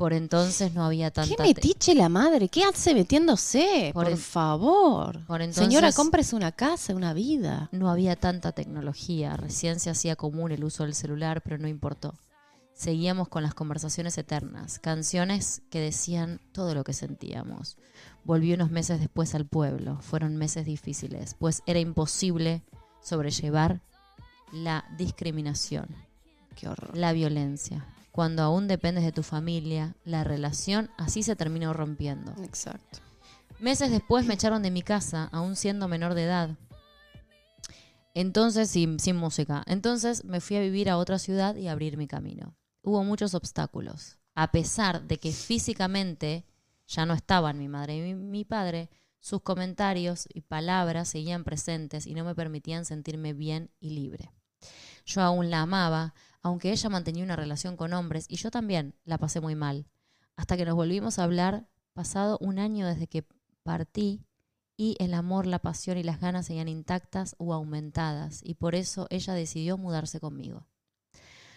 [0.00, 2.48] Por entonces no había tanta ¿Qué metiche la madre?
[2.48, 3.90] ¿Qué hace metiéndose?
[3.92, 5.26] Por Por, en- favor.
[5.26, 7.68] por entonces- Señora, cómprese una casa, una vida.
[7.70, 12.14] No había tanta tecnología, recién se hacía común el uso del celular, pero no importó.
[12.72, 17.76] Seguíamos con las conversaciones eternas, canciones que decían todo lo que sentíamos.
[18.24, 22.62] Volví unos meses después al pueblo, fueron meses difíciles, pues era imposible
[23.02, 23.82] sobrellevar
[24.50, 25.88] la discriminación,
[26.56, 26.96] Qué horror.
[26.96, 27.84] la violencia.
[28.10, 32.32] Cuando aún dependes de tu familia, la relación así se terminó rompiendo.
[32.42, 32.98] Exacto.
[33.60, 36.50] Meses después me echaron de mi casa, aún siendo menor de edad.
[38.14, 39.62] Entonces, sin, sin música.
[39.66, 42.56] Entonces me fui a vivir a otra ciudad y a abrir mi camino.
[42.82, 44.18] Hubo muchos obstáculos.
[44.34, 46.46] A pesar de que físicamente
[46.86, 48.90] ya no estaban mi madre y mi, mi padre,
[49.20, 54.32] sus comentarios y palabras seguían presentes y no me permitían sentirme bien y libre.
[55.04, 59.18] Yo aún la amaba, aunque ella mantenía una relación con hombres y yo también la
[59.18, 59.86] pasé muy mal.
[60.36, 63.26] Hasta que nos volvimos a hablar pasado un año desde que
[63.62, 64.24] partí
[64.76, 69.06] y el amor, la pasión y las ganas seguían intactas o aumentadas y por eso
[69.10, 70.66] ella decidió mudarse conmigo.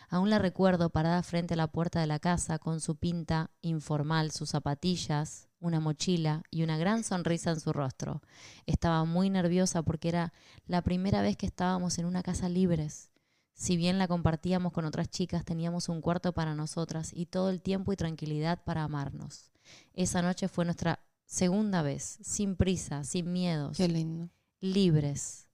[0.09, 4.31] Aún la recuerdo parada frente a la puerta de la casa con su pinta informal,
[4.31, 8.21] sus zapatillas, una mochila y una gran sonrisa en su rostro.
[8.65, 10.33] Estaba muy nerviosa porque era
[10.67, 13.12] la primera vez que estábamos en una casa libres.
[13.53, 17.61] Si bien la compartíamos con otras chicas, teníamos un cuarto para nosotras y todo el
[17.61, 19.51] tiempo y tranquilidad para amarnos.
[19.93, 24.29] Esa noche fue nuestra segunda vez, sin prisa, sin miedos, Qué lindo.
[24.59, 25.47] libres.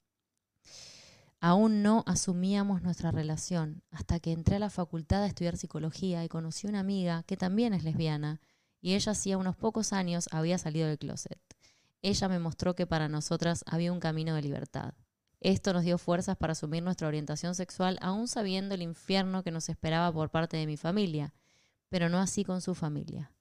[1.41, 6.27] Aún no asumíamos nuestra relación hasta que entré a la facultad a estudiar psicología y
[6.29, 8.41] conocí una amiga que también es lesbiana
[8.81, 11.39] y ella hacía unos pocos años había salido del closet.
[12.01, 14.93] Ella me mostró que para nosotras había un camino de libertad.
[15.41, 19.69] Esto nos dio fuerzas para asumir nuestra orientación sexual aún sabiendo el infierno que nos
[19.69, 21.33] esperaba por parte de mi familia.
[21.91, 23.31] pero no así con su familia.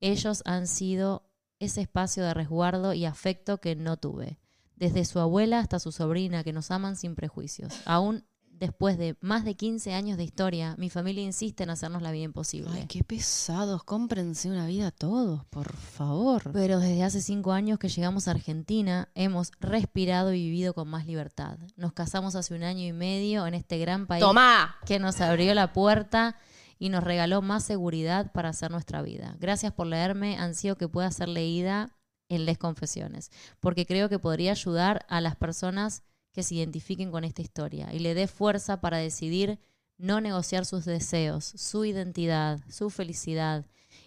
[0.00, 4.38] Ellos han sido ese espacio de resguardo y afecto que no tuve.
[4.74, 7.72] Desde su abuela hasta su sobrina, que nos aman sin prejuicios.
[7.86, 8.26] Aún
[8.58, 12.24] después de más de 15 años de historia, mi familia insiste en hacernos la vida
[12.24, 12.70] imposible.
[12.72, 13.84] Ay, qué pesados.
[13.84, 16.50] Cómprense una vida todos, por favor.
[16.52, 21.06] Pero desde hace cinco años que llegamos a Argentina, hemos respirado y vivido con más
[21.06, 21.58] libertad.
[21.76, 24.76] Nos casamos hace un año y medio en este gran país ¡Tomá!
[24.86, 26.36] que nos abrió la puerta
[26.78, 29.36] y nos regaló más seguridad para hacer nuestra vida.
[29.38, 31.96] Gracias por leerme, ansío que pueda ser leída
[32.28, 33.30] en Les Confesiones,
[33.60, 36.02] porque creo que podría ayudar a las personas
[36.36, 39.58] que se identifiquen con esta historia y le dé fuerza para decidir
[39.98, 43.64] no negociar sus deseos, su identidad, su felicidad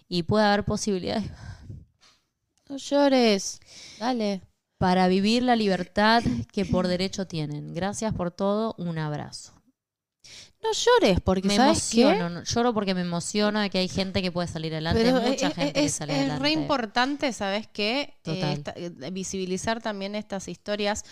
[0.08, 1.28] y pueda haber posibilidades
[2.68, 3.60] No llores.
[3.98, 4.40] Dale.
[4.78, 6.22] para vivir la libertad
[6.52, 7.74] que por derecho tienen.
[7.74, 9.52] Gracias por todo, un abrazo.
[10.62, 12.02] No llores, porque Me ¿sabes qué?
[12.02, 15.20] emociono, no- lloro porque me emociono de que hay gente que puede salir adelante, Pero
[15.20, 16.42] mucha es, gente que es- sale es adelante.
[16.42, 18.14] re importante, ¿sabes qué?
[18.24, 21.04] Eh, esta- eh, visibilizar también estas historias,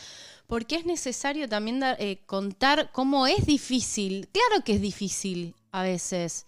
[0.49, 4.29] porque es necesario también dar- eh, contar cómo es difícil.
[4.33, 6.47] Claro que es difícil a veces,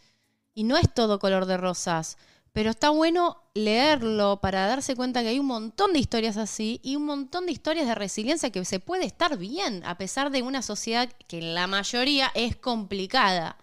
[0.55, 2.16] y no es todo color de rosas,
[2.53, 6.96] pero está bueno leerlo para darse cuenta que hay un montón de historias así y
[6.96, 10.62] un montón de historias de resiliencia que se puede estar bien, a pesar de una
[10.62, 13.57] sociedad que en la mayoría es complicada.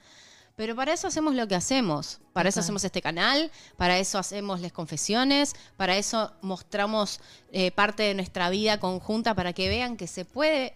[0.58, 2.20] Pero para eso hacemos lo que hacemos.
[2.34, 7.20] Para eso hacemos este canal, para eso hacemos las confesiones, para eso mostramos
[7.52, 10.76] eh, parte de nuestra vida conjunta para que vean que se puede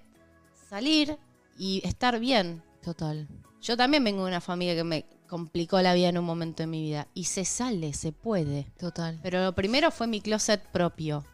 [0.69, 1.17] salir
[1.57, 2.61] y estar bien.
[2.83, 3.27] Total.
[3.59, 6.67] Yo también vengo de una familia que me complicó la vida en un momento de
[6.67, 8.71] mi vida y se sale, se puede.
[8.77, 9.19] Total.
[9.23, 11.25] Pero lo primero fue mi closet propio,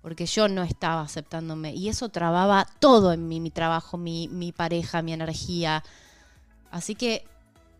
[0.00, 4.50] porque yo no estaba aceptándome y eso trababa todo en mí, mi trabajo, mi, mi
[4.50, 5.84] pareja, mi energía.
[6.72, 7.26] Así que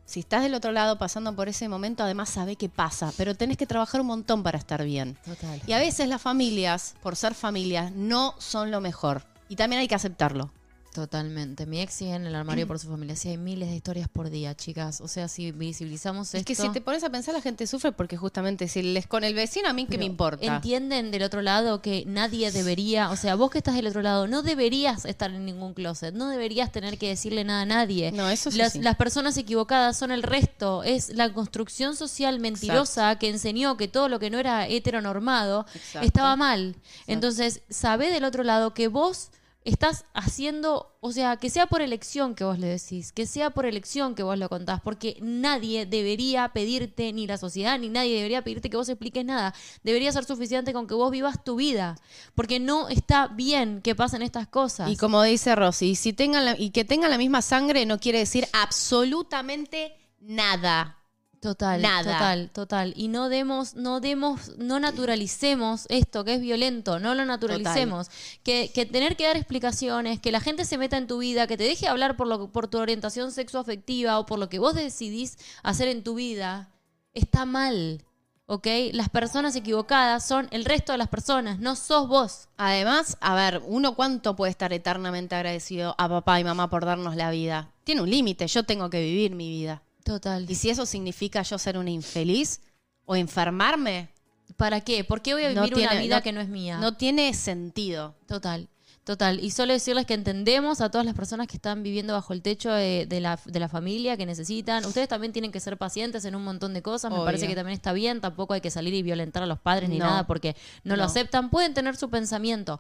[0.05, 3.57] si estás del otro lado pasando por ese momento, además sabe qué pasa, pero tenés
[3.57, 5.17] que trabajar un montón para estar bien.
[5.25, 5.61] Total.
[5.67, 9.25] Y a veces las familias, por ser familias, no son lo mejor.
[9.49, 10.51] Y también hay que aceptarlo.
[10.93, 11.65] Totalmente.
[11.65, 13.17] Mi ex sigue en el armario por su familia.
[13.17, 15.01] Sí, hay miles de historias por día, chicas.
[15.01, 17.93] O sea, si visibilizamos Es que esto- si te pones a pensar, la gente sufre
[17.93, 20.45] porque justamente si les con el vecino, a mí qué me importa.
[20.45, 24.27] Entienden del otro lado que nadie debería, o sea, vos que estás del otro lado,
[24.29, 28.13] no deberías estar en ningún closet, no deberías tener que decirle nada a nadie.
[28.13, 28.81] No, eso sí, las, sí.
[28.83, 34.11] las personas equivocadas son el resto, es la construcción social mentirosa que enseñó que todo
[34.11, 36.07] lo que no era heteronormado Exacto.
[36.07, 36.77] estaba mal.
[37.07, 39.31] Entonces, sabé del otro lado que vos
[39.65, 43.65] estás haciendo, o sea, que sea por elección que vos le decís, que sea por
[43.67, 48.43] elección que vos lo contás, porque nadie debería pedirte, ni la sociedad, ni nadie debería
[48.43, 49.55] pedirte que vos expliques nada.
[49.85, 51.97] Debería ser suficiente con que vos vivas tu vida,
[52.35, 54.91] porque no está bien que pasen estas cosas.
[54.91, 58.19] Y como dice Rosy, si tengan la- y que tengan la misma sangre no quiere
[58.19, 60.99] decir absolutamente nada.
[61.43, 62.13] Total, Nada.
[62.13, 62.95] total, total.
[62.97, 68.13] Y no demos, no demos, no naturalicemos esto que es violento, no lo naturalicemos.
[68.45, 71.57] Que, que tener que dar explicaciones, que la gente se meta en tu vida, que
[71.57, 75.37] te deje hablar por, lo, por tu orientación sexoafectiva o por lo que vos decidís
[75.65, 76.71] hacer en tu vida,
[77.13, 78.05] está mal.
[78.47, 78.69] ¿Ok?
[78.93, 82.51] Las personas equivocadas son el resto de las personas, no sos vos.
[82.57, 87.17] Además, a ver, uno cuánto puede estar eternamente agradecido a papá y mamá por darnos
[87.17, 87.73] la vida.
[87.83, 89.83] Tiene un límite, yo tengo que vivir mi vida.
[90.05, 90.51] Total.
[90.51, 92.61] Y si eso significa yo ser una infeliz
[93.05, 94.09] o enfermarme,
[94.57, 95.03] ¿Para qué?
[95.03, 96.77] ¿Por qué voy a No vivir una vida no- que no es mía?
[96.79, 98.15] no tiene sentido.
[98.27, 98.69] Total,
[99.03, 99.43] total.
[99.43, 102.71] Y solo decirles que entendemos a todas las personas que están viviendo bajo el techo
[102.71, 104.85] de, de la, de la familia, que necesitan.
[104.85, 107.11] Ustedes también tienen que ser pacientes en un montón de cosas.
[107.11, 107.25] Me Obvio.
[107.25, 108.21] parece que también está bien.
[108.21, 110.05] Tampoco hay que salir y violentar a los padres ni No.
[110.05, 111.07] nada porque no, lo No.
[111.09, 111.49] aceptan.
[111.49, 112.79] Pueden tener su pensamiento.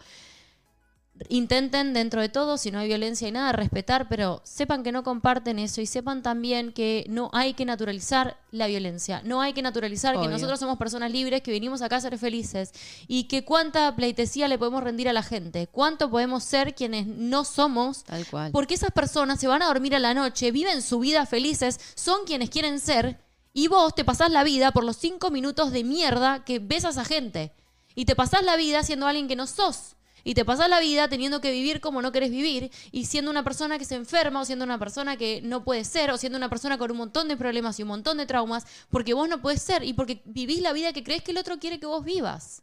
[1.29, 5.03] Intenten dentro de todo, si no hay violencia y nada, respetar, pero sepan que no
[5.03, 9.62] comparten eso y sepan también que no hay que naturalizar la violencia, no hay que
[9.62, 12.73] naturalizar que nosotros somos personas libres, que vinimos acá a ser felices
[13.09, 17.45] y que cuánta pleitesía le podemos rendir a la gente, cuánto podemos ser quienes no
[17.45, 18.53] somos, Tal cual.
[18.53, 22.25] porque esas personas se van a dormir a la noche, viven su vida felices, son
[22.27, 23.18] quienes quieren ser
[23.55, 26.91] y vos te pasás la vida por los cinco minutos de mierda que ves a
[26.91, 27.53] esa gente
[27.95, 29.97] y te pasás la vida siendo alguien que no sos.
[30.25, 33.45] Y te pasás la vida teniendo que vivir como no querés vivir y siendo una
[33.45, 36.49] persona que se enferma o siendo una persona que no puede ser o siendo una
[36.49, 39.62] persona con un montón de problemas y un montón de traumas porque vos no podés
[39.62, 42.62] ser y porque vivís la vida que crees que el otro quiere que vos vivas.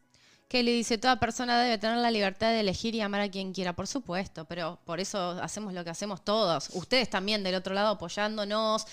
[0.49, 3.74] Kelly dice, toda persona debe tener la libertad de elegir y amar a quien quiera,
[3.74, 6.72] por supuesto, pero por eso hacemos lo que hacemos todos.
[6.74, 8.88] Ustedes también del otro lado apoyándonos,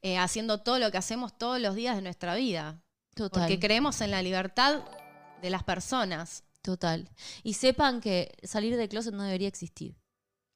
[0.00, 2.80] eh, haciendo todo lo que hacemos todos los días de nuestra vida.
[3.14, 3.42] Total.
[3.42, 4.80] Porque creemos en la libertad
[5.42, 6.44] de las personas.
[6.62, 7.08] Total.
[7.42, 9.96] Y sepan que salir del closet no debería existir.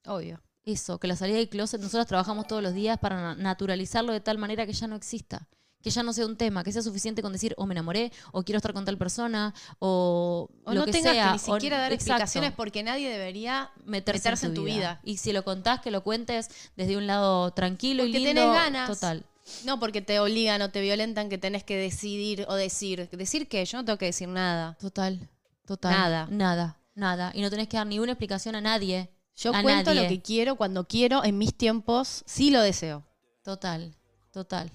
[0.07, 0.41] Obvio.
[0.65, 4.21] Eso, que la salida del closet nosotros trabajamos todos los días para na- naturalizarlo de
[4.21, 5.49] tal manera que ya no exista.
[5.83, 8.43] que ya no sea un tema, que sea suficiente con decir, o me enamoré, o
[8.43, 11.25] quiero estar con tal persona, o, O lo no que tengas sea.
[11.27, 12.13] que ni o- siquiera dar Exacto.
[12.15, 15.01] explicaciones porque nadie debería meterse, en, tu, vida.
[15.05, 18.41] Y si lo contás, que lo cuentes desde un lado tranquilo Porque y lindo.
[18.41, 18.89] tenés ganas.
[18.91, 19.25] Total.
[19.65, 23.09] No porque te obligan o te violentan que tenés que decidir o decir.
[23.11, 23.65] ¿Decir qué?
[23.65, 24.77] Yo no tengo que decir nada.
[24.81, 25.21] Total,
[25.67, 25.93] total.
[25.93, 26.29] Nada.
[26.31, 27.33] Nada, nada.
[27.35, 29.11] Y no tenés que dar ni una explicación a nadie.
[29.37, 30.03] Yo a cuento nadie.
[30.03, 33.05] lo que quiero cuando quiero, en mis tiempos, sí lo deseo.
[33.43, 33.95] Total,
[34.33, 34.71] total.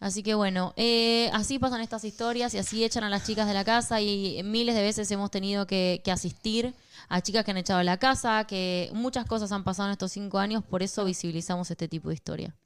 [0.00, 3.54] Así que bueno, eh, así pasan estas historias y así echan a las chicas de
[3.54, 6.74] la casa y miles de veces hemos tenido que, que asistir
[7.08, 10.12] a chicas que han echado de la casa, que muchas cosas han pasado en estos
[10.12, 12.56] cinco años, por eso visibilizamos este tipo de historia.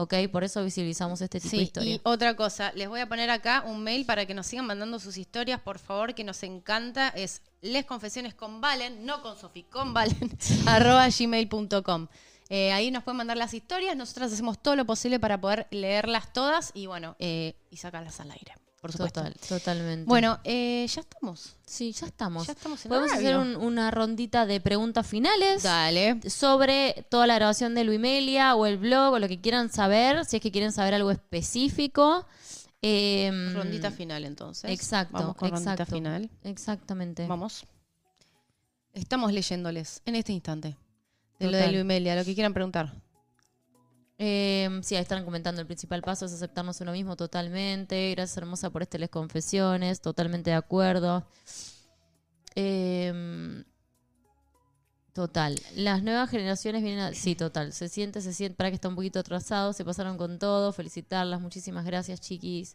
[0.00, 0.14] ¿Ok?
[0.30, 1.94] Por eso visibilizamos este tipo de Sí, historia.
[1.96, 5.00] y otra cosa, les voy a poner acá un mail para que nos sigan mandando
[5.00, 7.08] sus historias, por favor, que nos encanta.
[7.08, 10.30] Es lesconfesiones con Valen, no con Sofi, con Valen,
[10.66, 12.06] arroba gmail.com.
[12.48, 16.32] Eh, ahí nos pueden mandar las historias, nosotras hacemos todo lo posible para poder leerlas
[16.32, 19.20] todas y bueno, eh, y sacarlas al aire, por supuesto.
[19.22, 20.08] Total, totalmente.
[20.08, 21.56] Bueno, eh, ya estamos.
[21.66, 22.46] sí, ya estamos.
[22.46, 25.62] Ya estamos en Podemos hacer un- una rondita de preguntas finales.
[25.62, 26.20] Dale.
[26.30, 30.36] sobre toda la grabación de Luimelia o el blog o lo que quieran saber, si
[30.36, 32.26] es que quieren saber algo específico.
[32.80, 34.70] Em, Rondita final entonces.
[34.70, 35.94] Exacto, Vamos con rondita exacto.
[35.96, 36.30] final.
[36.44, 37.26] Exactamente.
[37.26, 37.64] Vamos.
[38.92, 40.76] Estamos leyéndoles en este instante.
[41.38, 41.74] De lo de Total.
[41.74, 42.92] Luimelia, lo que quieran preguntar.
[44.18, 45.60] Em, sí, ahí están comentando.
[45.60, 48.10] El principal paso es aceptarnos uno mismo totalmente.
[48.10, 50.00] Gracias, hermosa, por este Les Confesiones.
[50.00, 51.24] Totalmente de acuerdo.
[52.56, 53.64] Em,
[55.12, 55.54] total.
[55.76, 57.14] Las nuevas generaciones vienen a...
[57.14, 57.72] Sí, total.
[57.72, 58.56] Se siente, se siente...
[58.56, 59.72] Para que está un poquito atrasado.
[59.72, 60.72] Se pasaron con todo.
[60.72, 61.40] Felicitarlas.
[61.40, 62.74] Muchísimas gracias, chiquis.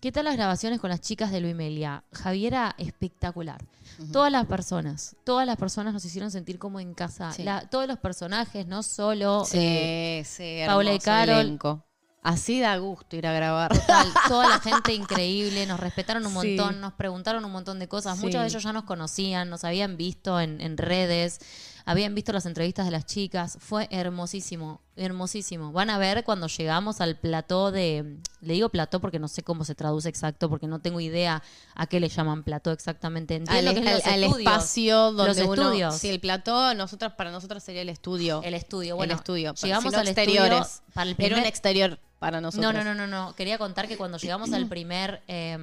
[0.00, 2.04] ¿Qué tal las grabaciones con las chicas de Luimelia?
[2.12, 3.64] Javiera, espectacular.
[4.12, 7.32] Todas las personas, todas las personas nos hicieron sentir como en casa.
[7.32, 7.42] Sí.
[7.44, 9.44] La- todos los personajes, no solo...
[9.46, 11.40] Sí, eh, sí, Paula y Carol.
[11.40, 11.82] elenco.
[12.22, 13.72] Así da gusto ir a grabar.
[13.72, 18.18] Total, toda la gente increíble, nos respetaron un montón, nos preguntaron un montón de cosas.
[18.18, 21.38] Muchos de ellos ya nos conocían, nos habían visto en, en redes,
[21.86, 23.56] habían visto las entrevistas de las chicas.
[23.60, 25.72] Fue hermosísimo, hermosísimo.
[25.72, 28.18] Van a ver cuando llegamos al plató de.
[28.42, 31.42] Le digo plató porque no sé cómo se traduce exacto, porque no tengo idea
[31.74, 33.36] a qué le llaman plató exactamente.
[33.36, 34.52] Entiendo al, que es los al- al estudios.
[34.52, 35.62] espacio donde Los uno.
[35.62, 35.96] estudios.
[35.96, 38.42] Sí, el plató, nosotras, para nosotros sería el estudio.
[38.44, 39.12] El estudio, bueno.
[39.14, 39.54] el estudio.
[39.54, 40.58] Llegamos al exteriores.
[40.58, 42.74] exterior para el Era un primer- exterior para nosotros.
[42.74, 43.34] No, no, no, no, no.
[43.36, 45.56] Quería contar que cuando llegamos al primer, eh,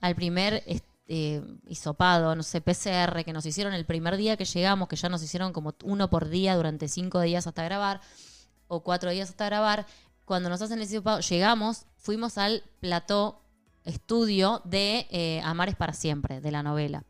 [0.00, 4.44] al primer est- eh, hisopado, no sé, PCR, que nos hicieron el primer día que
[4.44, 8.00] llegamos, que ya nos hicieron como uno por día durante cinco días hasta grabar,
[8.68, 9.86] o cuatro días hasta grabar,
[10.24, 13.42] cuando nos hacen el hisopado, llegamos, fuimos al plató
[13.84, 17.02] estudio de eh, Amar para siempre, de la novela.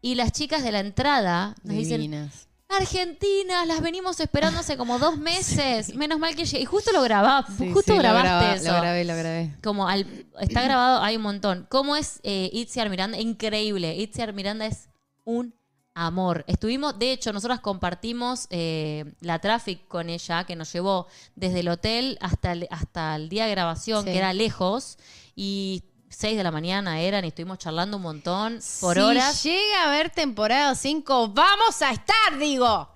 [0.00, 2.48] Y las chicas de la entrada nos dicen, Divinas.
[2.72, 5.94] Argentina, las venimos esperando hace como dos meses.
[5.94, 6.62] Menos mal que llegué.
[6.62, 8.72] Y justo lo grababa, Sí, justo sí, lo grabaste graba- eso.
[8.72, 9.54] Lo grabé, lo grabé.
[9.62, 10.06] Como al,
[10.40, 11.66] está grabado, hay un montón.
[11.68, 13.18] ¿Cómo es eh, Itziar Miranda?
[13.18, 13.94] Increíble.
[13.96, 14.88] Itziar Miranda es
[15.24, 15.54] un
[15.94, 16.44] amor.
[16.46, 21.06] Estuvimos, de hecho, nosotras compartimos eh, la traffic con ella, que nos llevó
[21.36, 24.96] desde el hotel hasta el, hasta el día de grabación, que era lejos,
[25.36, 25.82] y
[26.12, 29.42] 6 de la mañana eran, y estuvimos charlando un montón por si horas.
[29.42, 32.88] llega a haber temporada 5, vamos a estar, digo.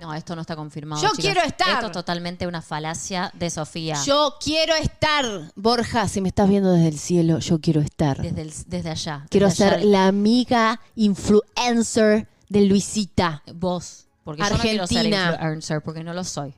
[0.00, 1.02] No, esto no está confirmado.
[1.02, 1.24] Yo chicas.
[1.24, 1.68] quiero estar.
[1.74, 3.98] Esto es totalmente una falacia de Sofía.
[4.06, 5.52] Yo quiero estar.
[5.56, 8.16] Borja, si me estás viendo desde el cielo, yo quiero estar.
[8.22, 9.26] desde, el- desde allá.
[9.28, 13.42] Quiero desde allá ser la amiga influencer de Luisita.
[13.54, 14.06] Vos.
[14.24, 15.32] Porque yo no quiero ser Argentina.
[15.34, 16.54] influencer, porque no lo soy.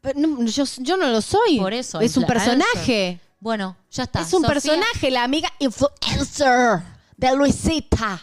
[0.00, 1.58] Pero no, yo, yo no lo soy.
[1.58, 3.20] Por eso, Es un personaje.
[3.40, 4.20] Bueno, ya está.
[4.20, 6.82] Es un Sofía- personaje, la amiga influencer
[7.16, 8.20] de Luisita.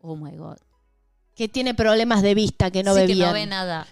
[0.00, 0.58] Oh my God.
[1.34, 3.26] Que tiene problemas de vista, que no sí, ve que bien.
[3.26, 3.86] no ve nada.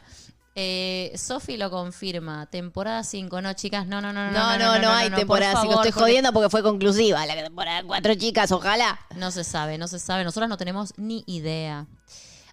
[0.57, 2.47] Eh, Sofi lo confirma.
[2.47, 3.43] Temporada 5.
[3.43, 4.31] No, chicas, no, no, no.
[4.31, 5.63] No, no, no, hay por temporada 5.
[5.63, 7.27] favor, Estoy porque jodiendo porque fue conclusiva.
[7.27, 8.99] La temporada 4 chicas, ojalá.
[9.17, 10.23] No se sabe, no se sabe.
[10.23, 11.87] Nosotras no tenemos ni idea.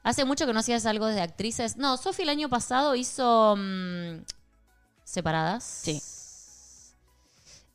[0.03, 1.77] Hace mucho que no hacías algo de actrices.
[1.77, 4.23] No, Sofi el año pasado hizo mm,
[5.03, 5.63] Separadas.
[5.63, 6.01] Sí.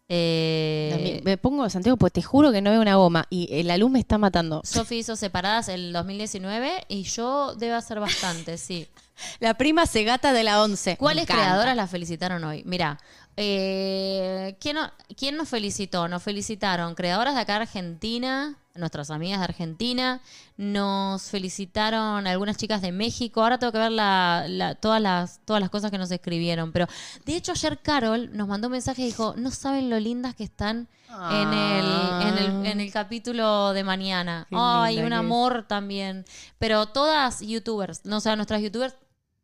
[0.09, 3.77] Eh, me pongo Santiago porque te juro que no veo una goma y eh, la
[3.77, 4.61] luz me está matando.
[4.65, 8.89] Sofi hizo Separadas el 2019 y yo debe hacer bastante, sí.
[9.41, 10.99] La prima segata de la 11.
[10.99, 12.63] ¿Cuáles creadoras la felicitaron hoy?
[12.67, 13.01] Mira,
[13.37, 14.77] eh, ¿quién,
[15.17, 16.07] quién nos felicitó?
[16.07, 20.21] Nos felicitaron creadoras de acá Argentina, nuestras amigas de Argentina,
[20.57, 25.61] nos felicitaron algunas chicas de México, ahora tengo que ver la- la- todas, las, todas
[25.61, 26.87] las cosas que nos escribieron, pero
[27.25, 30.45] de hecho ayer Carol nos mandó un mensaje y dijo, no saben lo lindas que
[30.45, 30.89] están
[31.31, 31.87] en, el,
[32.23, 34.47] en, el, en el capítulo de mañana.
[34.51, 35.19] Qué Ay, un es.
[35.19, 36.25] amor también.
[36.59, 38.95] Pero todas youtubers, no, o sea, nuestras youtubers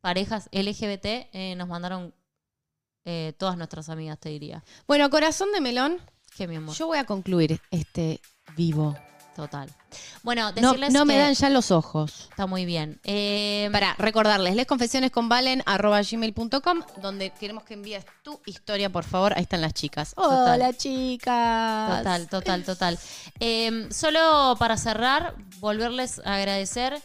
[0.02, 2.12] parejas LGBT eh, nos mandaron
[3.04, 4.62] eh, todas nuestras amigas, te diría.
[4.86, 5.98] Bueno, corazón de melón,
[6.36, 6.74] Que mi amor.
[6.76, 8.20] yo voy a concluir este
[8.56, 8.96] vivo.
[9.34, 9.68] Total.
[10.22, 12.28] Bueno, No, decirles no me que dan ya los ojos.
[12.30, 13.00] está muy bien.
[13.04, 19.32] Eh, Para recordarles, lesconfesionesconvalen.com, donde queremos que envíes tu historia, por favor.
[19.34, 20.14] Ahí están las chicas.
[20.14, 20.60] Total.
[20.60, 21.98] Hola, chicas.
[21.98, 22.98] Total, total, total.
[23.44, 27.00] Eh, solo para cerrar, volverles a agradecer.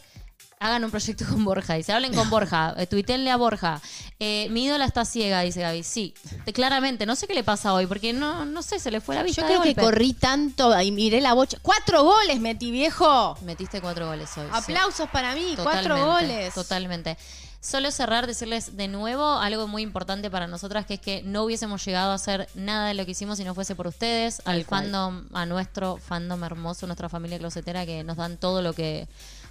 [0.60, 1.74] Hagan un proyecto con Borja.
[1.74, 2.74] Dice, hablen con Borja.
[2.76, 3.80] Eh, tuítenle a Borja.
[4.20, 5.82] Eh, mi ídola está ciega, dice Gaby.
[5.84, 7.06] Sí, te- claramente.
[7.06, 9.42] No sé qué le pasa hoy, porque no, no sé, se le fue la vista
[9.42, 11.58] Yo de creo que corrí tanto y miré la bocha.
[11.62, 13.36] ¡Cuatro goles metí, viejo!
[13.42, 14.46] Metiste cuatro goles hoy.
[14.46, 14.72] sí.
[14.72, 16.52] Aplausos para mí, cuatro goles.
[16.54, 17.16] Totalmente.
[17.60, 21.84] Solo cerrar, decirles de nuevo algo muy importante para nosotras, que es que no hubiésemos
[21.84, 25.24] llegado a hacer nada de lo que hicimos si no fuese por ustedes, al fandom,
[25.32, 29.08] a nuestro fandom hermoso, nuestra familia closetera, que nos dan todo lo que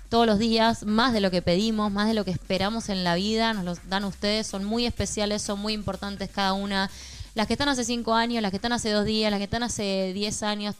[0.07, 3.15] todos los días, más de lo que pedimos, más de lo que esperamos en la
[3.15, 6.89] vida, nos los dan ustedes, son muy especiales, son muy importantes cada una.
[7.35, 9.63] Las que están hace cinco años, las que están hace dos días, las que están
[9.63, 10.75] hace diez años,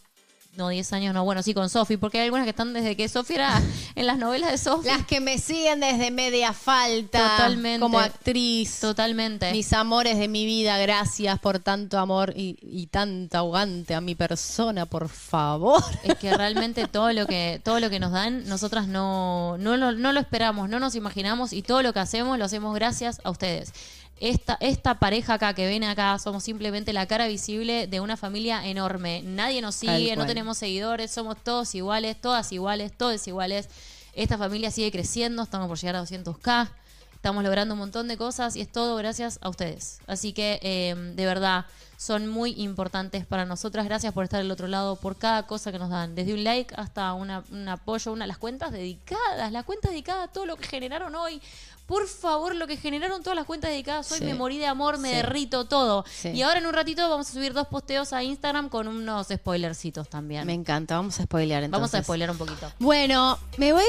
[0.57, 3.07] no, 10 años no, bueno, sí con Sofi, porque hay algunas que están desde que
[3.07, 3.61] Sofi era
[3.95, 4.87] en las novelas de Sofi.
[4.87, 7.19] Las que me siguen desde media falta.
[7.37, 7.79] Totalmente.
[7.79, 8.79] Como actriz.
[8.79, 9.51] Totalmente.
[9.51, 14.15] Mis amores de mi vida, gracias por tanto amor y, y tanto aguante a mi
[14.15, 15.83] persona, por favor.
[16.03, 19.91] Es que realmente todo lo que todo lo que nos dan, nosotras no, no, lo-
[19.91, 23.29] no lo esperamos, no nos imaginamos y todo lo que hacemos lo hacemos gracias a
[23.29, 23.71] ustedes.
[24.19, 28.65] Esta, esta pareja acá que ven acá somos simplemente la cara visible de una familia
[28.65, 29.21] enorme.
[29.23, 33.69] Nadie nos sigue, no tenemos seguidores, somos todos iguales, todas iguales, todos iguales.
[34.13, 36.69] Esta familia sigue creciendo, estamos por llegar a 200k,
[37.17, 39.99] estamos logrando un montón de cosas y es todo gracias a ustedes.
[40.07, 41.65] Así que eh, de verdad
[41.97, 43.85] son muy importantes para nosotras.
[43.85, 46.73] Gracias por estar del otro lado, por cada cosa que nos dan, desde un like
[46.77, 50.67] hasta una- un apoyo, una las cuentas dedicadas, las cuentas dedicadas a todo lo que
[50.67, 51.41] generaron hoy.
[51.87, 54.25] Por favor, lo que generaron todas las cuentas dedicadas hoy, Sí.
[54.25, 55.15] me morí de amor, me Sí.
[55.15, 56.03] derrito todo.
[56.07, 56.29] Sí.
[56.29, 60.07] Y ahora en un ratito vamos a subir dos posteos a Instagram con unos spoilercitos
[60.09, 60.45] también.
[60.45, 61.91] Me encanta, vamos a spoilear entonces.
[61.91, 62.71] Vamos a spoilear un poquito.
[62.79, 63.85] Bueno, me voy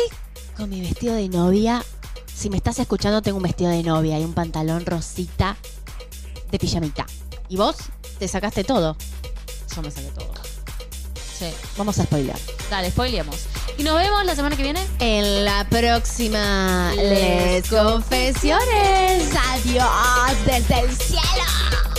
[0.57, 1.83] con mi vestido de novia.
[2.39, 5.57] Si me estás escuchando, tengo un vestido de novia y un pantalón rosita
[6.53, 7.05] de pijamita.
[7.49, 7.75] ¿Y vos?
[8.21, 8.97] Te sacaste todo.
[9.75, 10.33] Yo me saqué todo.
[11.37, 11.53] Sí.
[11.77, 12.39] Vamos a spoilear.
[12.71, 13.35] Dale, spoilemos.
[13.77, 14.87] Y nos vemos la semana que viene.
[15.01, 19.35] En la próxima Les Les Confesiones.
[19.53, 21.98] Adiós desde el cielo.